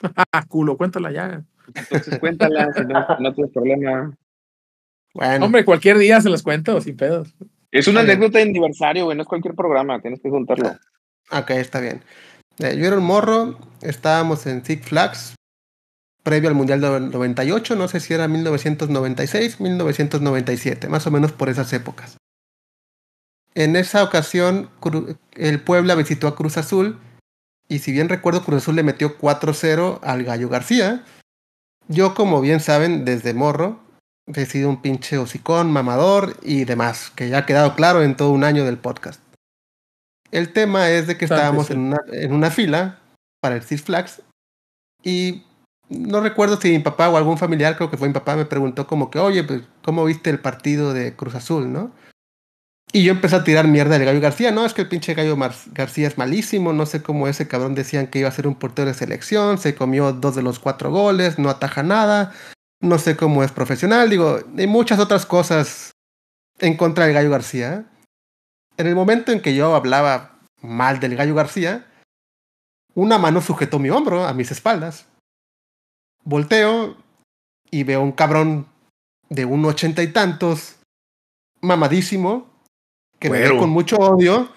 [0.32, 1.44] Ah, culo, cuéntala ya.
[1.74, 4.16] Entonces cuéntala, si no, no tienes problema.
[5.12, 7.34] Bueno, Hombre, cualquier día se las cuento, sin pedos.
[7.70, 8.16] Es una Está bien.
[8.18, 10.70] anécdota de aniversario, güey, no es cualquier programa, tienes que contarlo.
[11.30, 12.02] ok, está bien.
[12.58, 15.34] Eh, yo era un morro, estábamos en Six Flags,
[16.22, 21.48] previo al Mundial del 98, no sé si era 1996, 1997, más o menos por
[21.50, 22.16] esas épocas.
[23.54, 24.70] En esa ocasión,
[25.32, 26.98] el Puebla visitó a Cruz Azul,
[27.68, 31.04] y si bien recuerdo, Cruz Azul le metió 4-0 al Gallo García.
[31.88, 33.80] Yo, como bien saben, desde morro,
[34.26, 38.30] he sido un pinche hocicón, mamador y demás, que ya ha quedado claro en todo
[38.30, 39.20] un año del podcast.
[40.30, 41.72] El tema es de que estábamos sí.
[41.72, 43.00] en una, en una fila
[43.40, 44.22] para el Six Flags
[45.02, 45.44] y
[45.88, 48.86] no recuerdo si mi papá o algún familiar, creo que fue mi papá, me preguntó
[48.86, 51.90] como que, oye, pues, ¿cómo viste el partido de Cruz Azul, no?
[52.92, 55.36] Y yo empecé a tirar mierda del Gallo García, no, es que el pinche Gallo
[55.72, 58.88] García es malísimo, no sé cómo ese cabrón decían que iba a ser un portero
[58.88, 62.34] de selección, se comió dos de los cuatro goles, no ataja nada,
[62.80, 65.92] no sé cómo es profesional, digo, y muchas otras cosas
[66.58, 67.86] en contra del Gallo García.
[68.76, 71.86] En el momento en que yo hablaba mal del Gallo García,
[72.94, 75.06] una mano sujetó mi hombro a mis espaldas.
[76.24, 76.96] Volteo
[77.70, 78.66] y veo un cabrón
[79.28, 80.80] de un ochenta y tantos,
[81.60, 82.49] mamadísimo,
[83.20, 83.54] que me Güero.
[83.54, 84.48] ve con mucho odio,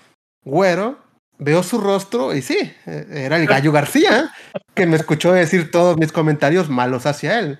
[0.44, 0.98] güero,
[1.38, 4.34] veo su rostro y sí, eh, era el Gallo García,
[4.74, 7.60] que me escuchó decir todos mis comentarios malos hacia él.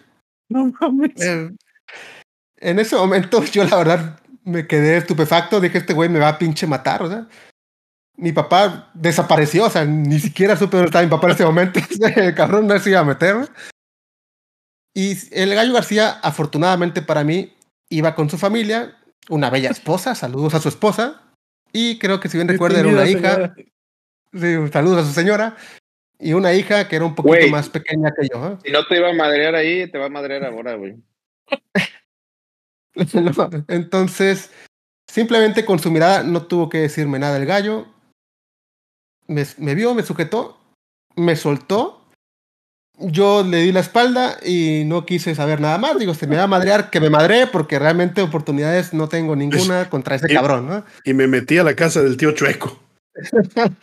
[0.50, 1.22] No mames.
[1.22, 1.52] Eh,
[2.58, 6.40] en ese momento yo la verdad me quedé estupefacto, dije este güey me va a
[6.40, 7.28] pinche matar, o sea.
[8.16, 11.80] Mi papá desapareció, o sea, ni siquiera supe dónde estaba mi papá en ese momento.
[12.16, 13.50] El cabrón no se iba a meter.
[14.94, 17.58] Y el gallo García, afortunadamente para mí,
[17.90, 18.96] iba con su familia,
[19.30, 21.22] una bella esposa, saludos a su esposa.
[21.72, 23.56] Y creo que si bien recuerdo era una hija,
[24.34, 25.58] sí, saludos a su señora.
[26.20, 28.48] Y una hija que era un poquito más pequeña que yo.
[28.48, 28.58] ¿eh?
[28.64, 30.96] Si no te iba a madrear ahí, te va a madrear ahora, güey.
[33.68, 34.52] Entonces,
[35.10, 37.88] simplemente con su mirada no tuvo que decirme nada el gallo.
[39.28, 40.60] Me, me vio, me sujetó,
[41.16, 42.03] me soltó.
[43.06, 46.00] Yo le di la espalda y no quise saber nada más.
[46.00, 49.90] Digo, se me va a madrear, que me madré, porque realmente oportunidades no tengo ninguna
[49.90, 50.86] contra ese Y- cabrón, ¿no?
[51.04, 52.80] Y me metí a la casa del tío Chueco.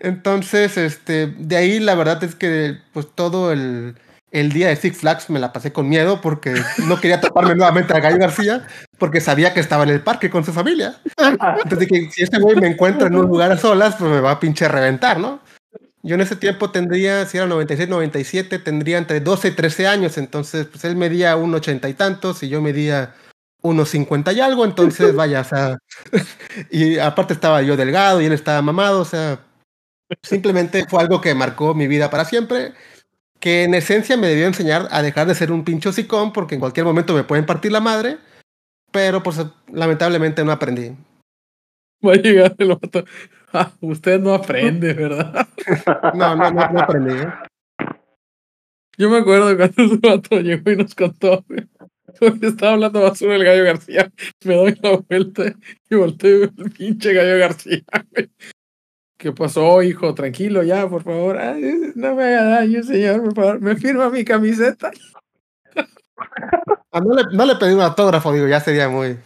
[0.00, 3.96] Entonces, este, de ahí la verdad es que pues todo el,
[4.30, 6.54] el día de Six Flags me la pasé con miedo porque
[6.86, 8.66] no quería toparme nuevamente a Gallo García
[8.98, 10.96] porque sabía que estaba en el parque con su familia.
[11.18, 14.32] Entonces dije, si este güey me encuentra en un lugar a solas, pues me va
[14.32, 15.40] a pinche reventar, ¿no?
[16.04, 20.18] Yo en ese tiempo tendría, si era 96, 97, tendría entre 12 y 13 años,
[20.18, 23.14] entonces pues él medía un ochenta y tantos y yo medía
[23.62, 25.78] unos 50 y algo, entonces vaya, o sea,
[26.70, 29.40] y aparte estaba yo delgado y él estaba mamado, o sea,
[30.22, 32.74] simplemente fue algo que marcó mi vida para siempre,
[33.40, 36.60] que en esencia me debió enseñar a dejar de ser un pincho sicón, porque en
[36.60, 38.18] cualquier momento me pueden partir la madre,
[38.92, 39.38] pero pues
[39.72, 40.96] lamentablemente no aprendí.
[42.06, 43.04] Va a llegar el vato.
[43.80, 45.46] Usted no aprende, ¿verdad?
[46.14, 47.14] No, no, no, no aprendí.
[47.14, 47.32] ¿eh?
[48.98, 51.44] Yo me acuerdo cuando ese vato llegó y nos contó.
[51.48, 51.68] güey.
[52.42, 54.12] Estaba hablando basura del gallo García.
[54.44, 55.44] Me doy la vuelta
[55.88, 57.82] y volteo el pinche gallo García.
[58.10, 58.30] güey.
[59.16, 60.14] ¿Qué pasó, hijo?
[60.14, 61.38] Tranquilo ya, por favor.
[61.38, 63.60] Ay, no me haga daño, señor, por favor.
[63.60, 64.90] Me firma mi camiseta.
[66.90, 69.16] Ah, no, le, no le pedí un autógrafo, digo, ya sería muy...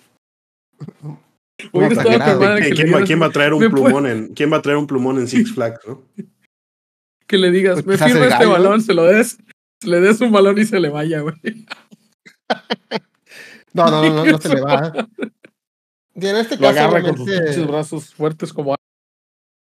[1.72, 4.52] con que ¿Quién, va, dieras- quién va a traer un ¿Me puede- plumón en, ¿Quién
[4.52, 6.02] va a traer un plumón en Six Flags, no?
[7.26, 8.52] Que le digas, Pues me firma este gallo, ¿no?
[8.52, 9.38] balón, se lo des.
[9.84, 11.34] Le des un balón y se le vaya, güey.
[13.72, 14.92] No, no, no, no, no se le va.
[16.18, 18.74] Y en este Lo caso, agarra con sus pinches brazos fuertes como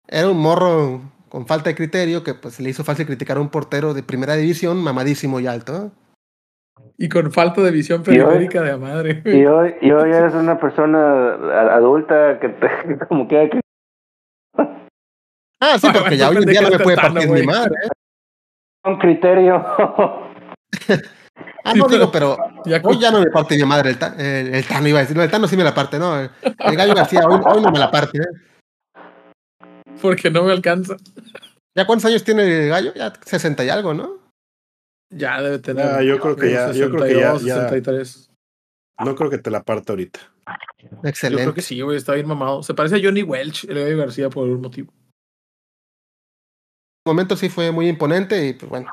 [0.07, 3.49] era un morro con falta de criterio que pues le hizo fácil criticar a un
[3.49, 5.91] portero de primera división, mamadísimo y alto.
[6.97, 9.21] Y con falta de visión hoy- periférica de a madre.
[9.25, 12.67] Y hoy, y hoy eres una persona a- adulta que te,
[13.09, 13.59] como quiera que
[15.61, 17.73] Ah, sí, Ay, porque ya hoy en día de no me puede partir mi madre.
[17.83, 17.87] ¿eh?
[18.83, 19.65] con criterio.
[21.67, 24.53] Ah, no digo, pero Ya hoy ya no me parte mi madre el, ta- el,
[24.53, 25.17] el Tano, iba a decir.
[25.17, 26.19] No, el Tano sí me la parte, ¿no?
[26.19, 28.19] El, el Gallo García hoy, hoy no me la parte.
[28.19, 29.01] ¿eh?
[29.99, 30.95] porque no me alcanza.
[31.75, 32.93] ¿Ya cuántos años tiene el Gallo?
[32.93, 34.19] Ya 60 y algo, ¿no?
[35.09, 35.85] Ya debe tener.
[35.85, 38.31] Ah, yo creo que ya- yo creo que ya- 62, ya- 63.
[39.03, 40.19] No creo que te la parta ahorita.
[40.79, 41.43] Yo Excelente.
[41.43, 42.63] creo que sí, güey, está bien mamado.
[42.63, 44.91] Se parece a Johnny Welch, el Gallo García, por algún motivo.
[47.05, 48.87] En un momento sí fue muy imponente y pues bueno,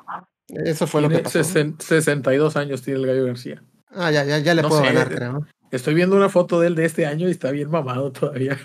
[0.48, 1.38] eso fue lo que pasó.
[1.40, 3.62] sesen- 62 años tiene el Gallo García.
[3.90, 5.46] Ah, ya, ya, ya le No puedo sé, ganar, creo.
[5.70, 8.58] Estoy viendo una foto de él de este año y está bien mamado todavía.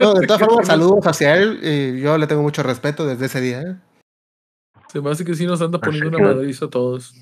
[0.00, 3.40] No, de todas formas, saludos hacia él y yo le tengo mucho respeto desde ese
[3.40, 3.62] día.
[3.62, 3.76] ¿eh?
[4.96, 7.12] Se me hace que sí nos anda poniendo una madriza a todos.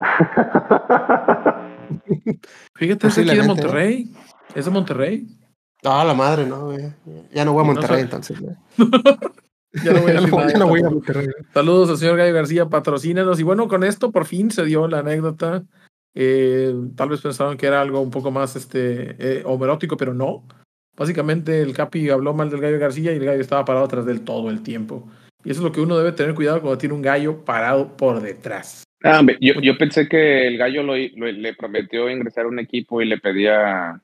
[2.74, 4.12] Fíjate, es aquí de Monterrey.
[4.56, 5.28] ¿Es de Monterrey?
[5.84, 6.76] Ah, la madre, no,
[7.32, 8.40] Ya no voy a Monterrey entonces.
[9.84, 10.14] ya no voy a,
[10.48, 11.28] ya no voy a Monterrey.
[11.54, 13.38] Saludos al señor Gallo García, patrocínanos.
[13.38, 15.62] Y bueno, con esto por fin se dio la anécdota.
[16.16, 20.42] Eh, tal vez pensaron que era algo un poco más este eh, homerótico, pero no.
[20.96, 24.10] Básicamente el Capi habló mal del Gallo García y el gallo estaba parado atrás de
[24.10, 25.08] él todo el tiempo.
[25.44, 28.20] Y eso es lo que uno debe tener cuidado cuando tiene un gallo parado por
[28.20, 28.84] detrás.
[29.02, 33.06] Ah, yo, yo pensé que el gallo lo, le prometió ingresar a un equipo y
[33.06, 34.00] le pedía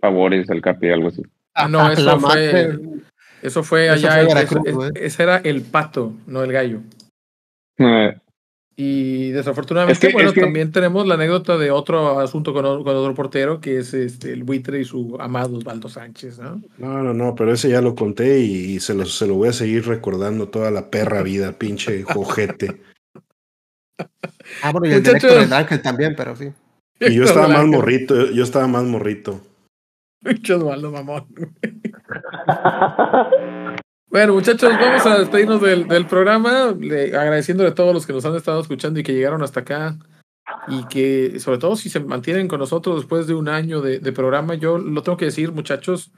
[0.00, 1.22] favores al Capi, algo así.
[1.54, 2.78] Ah, no, eso fue,
[3.42, 4.22] eso fue allá.
[4.94, 6.80] ese, era el pato, no el gallo.
[7.78, 8.16] Eh.
[8.82, 13.92] Y desafortunadamente, bueno, también tenemos la anécdota de otro asunto con, otro portero, que es
[13.92, 16.62] este, el buitre y su amado Osvaldo Sánchez, ¿no?
[16.78, 19.52] No, no, no, pero ese ya lo conté y, se, lo, se lo voy a
[19.52, 22.80] seguir recordando toda la perra vida, pinche jojete.
[24.62, 26.50] ah, bueno, y el director del Ángel también, pero sí.
[27.00, 29.42] Y yo estaba más morrito, yo estaba más morrito.
[30.24, 31.26] Pinche Osvaldo, mamón.
[34.10, 38.34] Bueno, muchachos, vamos a despedirnos del, programa, le, agradeciéndole a todos los que nos han
[38.34, 39.96] estado escuchando y que llegaron hasta acá.
[40.66, 44.12] Y que, sobre todo, si se mantienen con nosotros después de un año de, de
[44.12, 46.10] programa, yo lo tengo que decir, muchachos,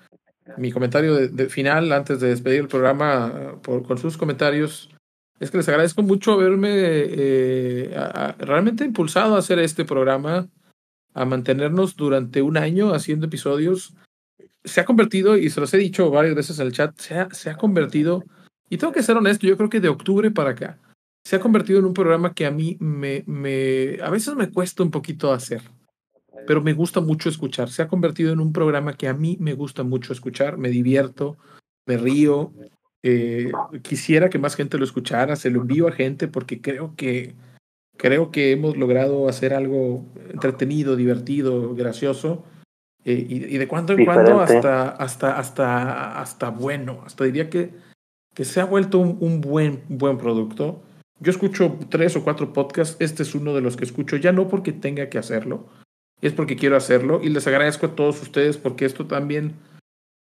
[0.57, 4.91] mi comentario de, final antes de despedir el programa por, con sus comentarios
[5.39, 7.95] es que les agradezco mucho haberme eh,
[8.39, 10.49] realmente impulsado a hacer este programa,
[11.15, 13.95] a mantenernos durante un año haciendo episodios
[14.65, 17.31] se ha convertido, y se los he dicho varias veces en el chat, se ha,
[17.31, 18.25] se ha convertido,
[18.69, 20.79] y tengo que ser honesto, yo creo que de octubre para acá,
[21.25, 24.83] se ha convertido en un programa que a mí me, me, a veces me cuesta
[24.83, 25.63] un poquito hacer,
[26.47, 27.71] pero me gusta mucho escuchar.
[27.71, 31.37] Se ha convertido en un programa que a mí me gusta mucho escuchar, me divierto,
[31.87, 32.53] me río.
[33.05, 33.53] Eh,
[33.83, 37.35] quisiera que más gente lo escuchara, se lo envío a gente porque creo que
[37.97, 42.45] creo que hemos logrado hacer algo entretenido, divertido, gracioso
[43.05, 47.71] eh, y, de cuando en cuando hasta, hasta, hasta, hasta bueno, hasta diría que,
[48.35, 50.83] que se ha vuelto un, buen, buen producto.
[51.19, 54.49] Yo escucho tres o cuatro podcasts, este es uno de los que escucho, ya no
[54.49, 55.67] porque tenga que hacerlo,
[56.21, 59.55] es porque quiero hacerlo y les agradezco a todos ustedes porque esto también,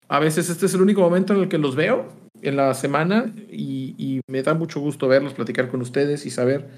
[0.08, 2.08] a veces este es el único momento en el que los veo
[2.42, 6.70] en la semana y, y me da mucho gusto verlos, platicar con ustedes y saber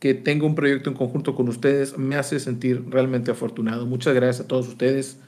[0.00, 3.86] que tengo un proyecto en conjunto con ustedes me hace sentir realmente afortunado.
[3.86, 5.20] Muchas gracias a todos ustedes.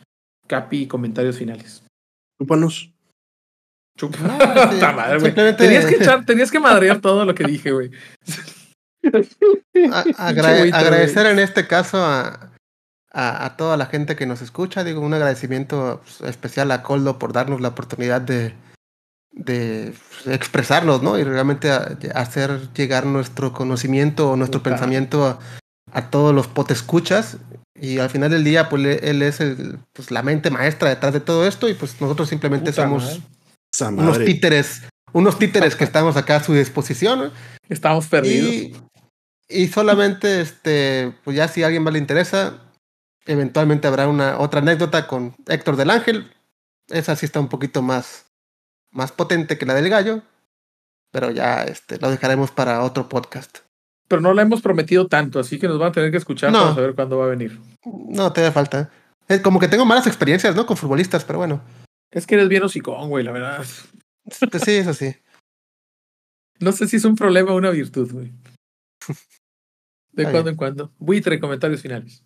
[0.47, 1.83] Capi, comentarios finales.
[2.41, 2.93] Chúpanos.
[5.57, 7.91] Tenías que echar, tenías que madrear todo lo que dije, güey.
[10.19, 12.55] agradecer en este caso a,
[13.13, 14.83] a, toda la gente que nos escucha.
[14.83, 18.55] Digo, un agradecimiento pues, especial a Coldo por darnos la oportunidad de,
[19.31, 21.17] de pues, expresarnos, ¿no?
[21.19, 25.39] Y realmente hacer llegar nuestro conocimiento o nuestro pensamiento a,
[25.93, 27.39] a todos los potescuchas
[27.75, 31.21] y al final del día, pues él es el, pues, la mente maestra detrás de
[31.21, 33.21] todo esto y pues nosotros simplemente somos
[33.81, 37.33] unos títeres, unos títeres que estamos acá a su disposición.
[37.69, 38.81] Estamos perdidos.
[39.49, 42.63] Y, solamente, este, pues ya si a alguien más le interesa,
[43.27, 46.33] eventualmente habrá una otra anécdota con Héctor del Ángel.
[46.89, 48.27] Esa sí está un poquito más,
[48.91, 50.23] más potente que la del gallo,
[51.11, 53.64] pero ya este, lo dejaremos para otro podcast.
[54.09, 56.75] Pero no la hemos prometido tanto, así que nos van a tener que escuchar para
[56.75, 57.59] saber cuándo va a venir.
[57.85, 58.91] No, te da falta.
[59.29, 60.67] Es como que tengo malas experiencias, ¿no?
[60.67, 61.63] Con futbolistas, pero bueno.
[62.11, 63.65] Es que eres bien hocicón, güey, la verdad.
[64.25, 65.15] Pues sí, eso sí.
[66.61, 68.33] No sé si es un problema o una virtud, güey.
[70.13, 70.93] De cuando en cuando.
[70.99, 72.23] Buitre, comentarios finales.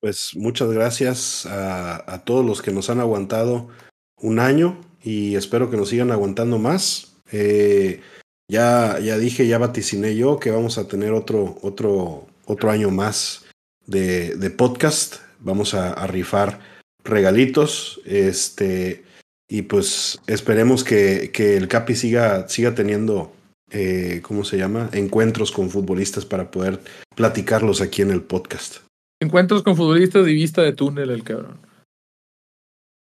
[0.00, 3.68] Pues muchas gracias a, a, todos los que nos han aguantado
[4.16, 7.16] un año y espero que nos sigan aguantando más.
[7.32, 8.00] Eh,
[8.48, 13.46] ya, ya dije, ya vaticiné yo que vamos a tener otro, otro, otro año más
[13.86, 15.16] de, de podcast.
[15.40, 16.60] Vamos a, rifar
[17.04, 18.00] regalitos.
[18.04, 19.04] Este,
[19.48, 23.32] y pues esperemos que, que el Capi siga, siga teniendo,
[23.70, 24.90] eh, ¿cómo se llama?
[24.92, 26.80] Encuentros con futbolistas para poder
[27.14, 28.78] platicarlos aquí en el podcast.
[29.20, 31.58] Encuentros con futbolistas y vista de túnel, el cabrón.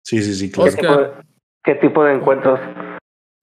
[0.03, 1.15] Sí, sí, sí, claro.
[1.63, 2.59] ¿Qué tipo de encuentros?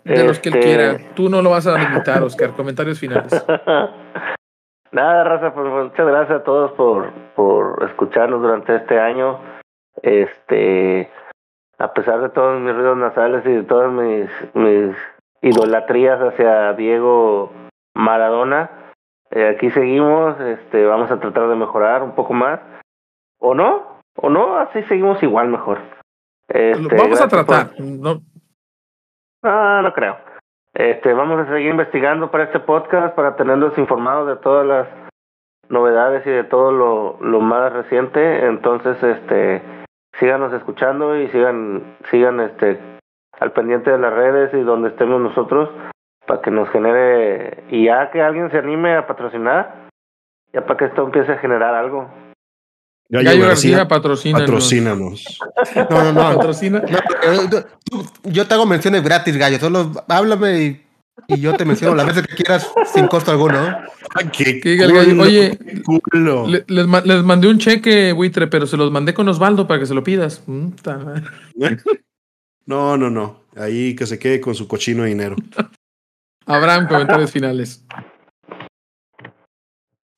[0.04, 0.92] De los que él quiera.
[0.92, 2.52] Este, Tú no lo vas a limitar, Oscar.
[2.52, 3.32] Comentarios finales.
[4.92, 9.38] Nada, Raza, pues muchas gracias a todos por, por escucharnos durante este año.
[10.02, 11.10] Este,
[11.78, 14.96] a pesar de todos mis ruidos nasales y de todas mis, mis
[15.42, 17.52] idolatrías hacia Diego
[17.94, 18.70] Maradona,
[19.30, 22.60] eh, aquí seguimos, este, vamos a tratar de mejorar un poco más.
[23.40, 24.00] ¿O no?
[24.16, 24.56] ¿O no?
[24.56, 25.78] Así seguimos igual mejor.
[26.48, 27.78] Este, vamos a tratar.
[27.78, 28.22] No,
[29.42, 30.16] Ah, no creo.
[30.74, 34.88] Este, vamos a seguir investigando para este podcast, para tenerlos informados de todas las
[35.68, 38.46] novedades y de todo lo, lo más reciente.
[38.46, 39.62] Entonces, este,
[40.18, 42.78] síganos escuchando y sigan, sigan este,
[43.38, 45.70] al pendiente de las redes y donde estemos nosotros
[46.26, 49.88] para que nos genere y ya que alguien se anime a patrocinar,
[50.52, 52.08] ya para que esto empiece a generar algo.
[53.10, 54.46] Gallo, Gallo García, García patrocínanos.
[54.46, 55.38] patrocínanos.
[55.90, 56.36] No, no, no.
[56.36, 56.80] Patrocina.
[56.82, 57.64] no yo,
[58.24, 59.58] yo te hago menciones gratis, Gallo.
[59.58, 60.82] Solo háblame y,
[61.28, 63.78] y yo te menciono las veces que quieras sin costo alguno.
[64.32, 66.46] ¿Qué gallo, culo, Oye, qué culo.
[66.46, 69.86] le- les, les mandé un cheque, buitre, pero se los mandé con Osvaldo para que
[69.86, 70.42] se lo pidas.
[72.66, 73.44] No, no, no.
[73.56, 75.36] Ahí que se quede con su cochino de dinero.
[76.44, 77.82] Abraham, comentarios finales.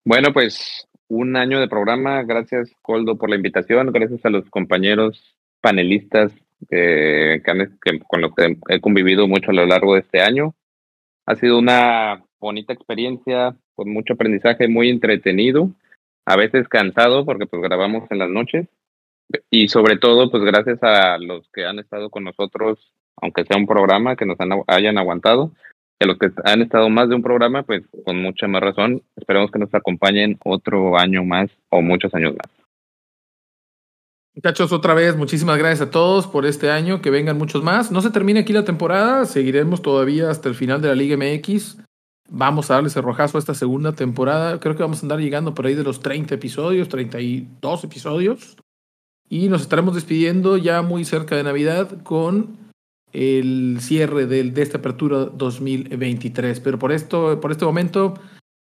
[0.04, 2.22] Bueno, pues un año de programa.
[2.22, 3.92] Gracias, Coldo, por la invitación.
[3.92, 6.32] Gracias a los compañeros panelistas
[6.70, 10.20] eh, que han- que- con los que he convivido mucho a lo largo de este
[10.20, 10.54] año.
[11.26, 15.70] Ha sido una bonita experiencia, con mucho aprendizaje, muy entretenido,
[16.26, 18.68] a veces cansado porque pues grabamos en las noches.
[19.50, 23.66] Y sobre todo, pues gracias a los que han estado con nosotros, aunque sea un
[23.66, 25.52] programa, que nos han, hayan aguantado.
[26.00, 29.50] A los que han estado más de un programa, pues con mucha más razón, esperemos
[29.50, 32.50] que nos acompañen otro año más o muchos años más.
[34.34, 37.90] Muchachos, otra vez, muchísimas gracias a todos por este año, que vengan muchos más.
[37.90, 41.76] No se termina aquí la temporada, seguiremos todavía hasta el final de la Liga MX.
[42.30, 44.58] Vamos a darle ese rojazo a esta segunda temporada.
[44.60, 48.56] Creo que vamos a andar llegando por ahí de los 30 episodios, 32 episodios.
[49.28, 52.59] Y nos estaremos despidiendo ya muy cerca de Navidad con
[53.12, 56.60] el cierre del, de esta apertura 2023.
[56.60, 58.14] Pero por esto, por este momento,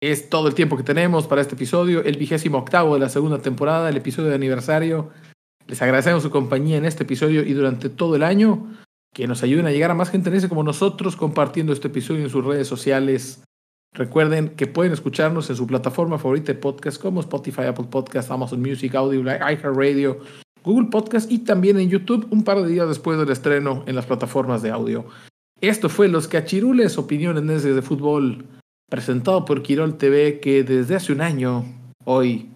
[0.01, 3.39] es todo el tiempo que tenemos para este episodio, el vigésimo octavo de la segunda
[3.39, 5.09] temporada, el episodio de aniversario.
[5.67, 8.71] Les agradecemos su compañía en este episodio y durante todo el año.
[9.13, 12.23] Que nos ayuden a llegar a más gente en ese como nosotros, compartiendo este episodio
[12.23, 13.43] en sus redes sociales.
[13.93, 18.59] Recuerden que pueden escucharnos en su plataforma favorita de podcast como Spotify, Apple Podcast, Amazon
[18.59, 20.19] Music, Audio, iHeartRadio,
[20.65, 24.05] Google Podcast y también en YouTube un par de días después del estreno en las
[24.05, 25.05] plataformas de audio.
[25.61, 28.45] Esto fue Los Cachirules, opiniones de fútbol,
[28.89, 31.63] presentado por Quirol TV, que desde hace un año,
[32.03, 32.49] hoy,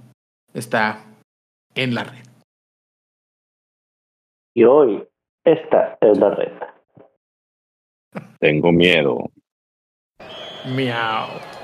[0.53, 1.05] está
[1.75, 2.25] en la red.
[4.55, 5.07] Y hoy,
[5.45, 6.51] esta es la red.
[8.39, 9.31] Tengo miedo.
[10.75, 11.58] Miau.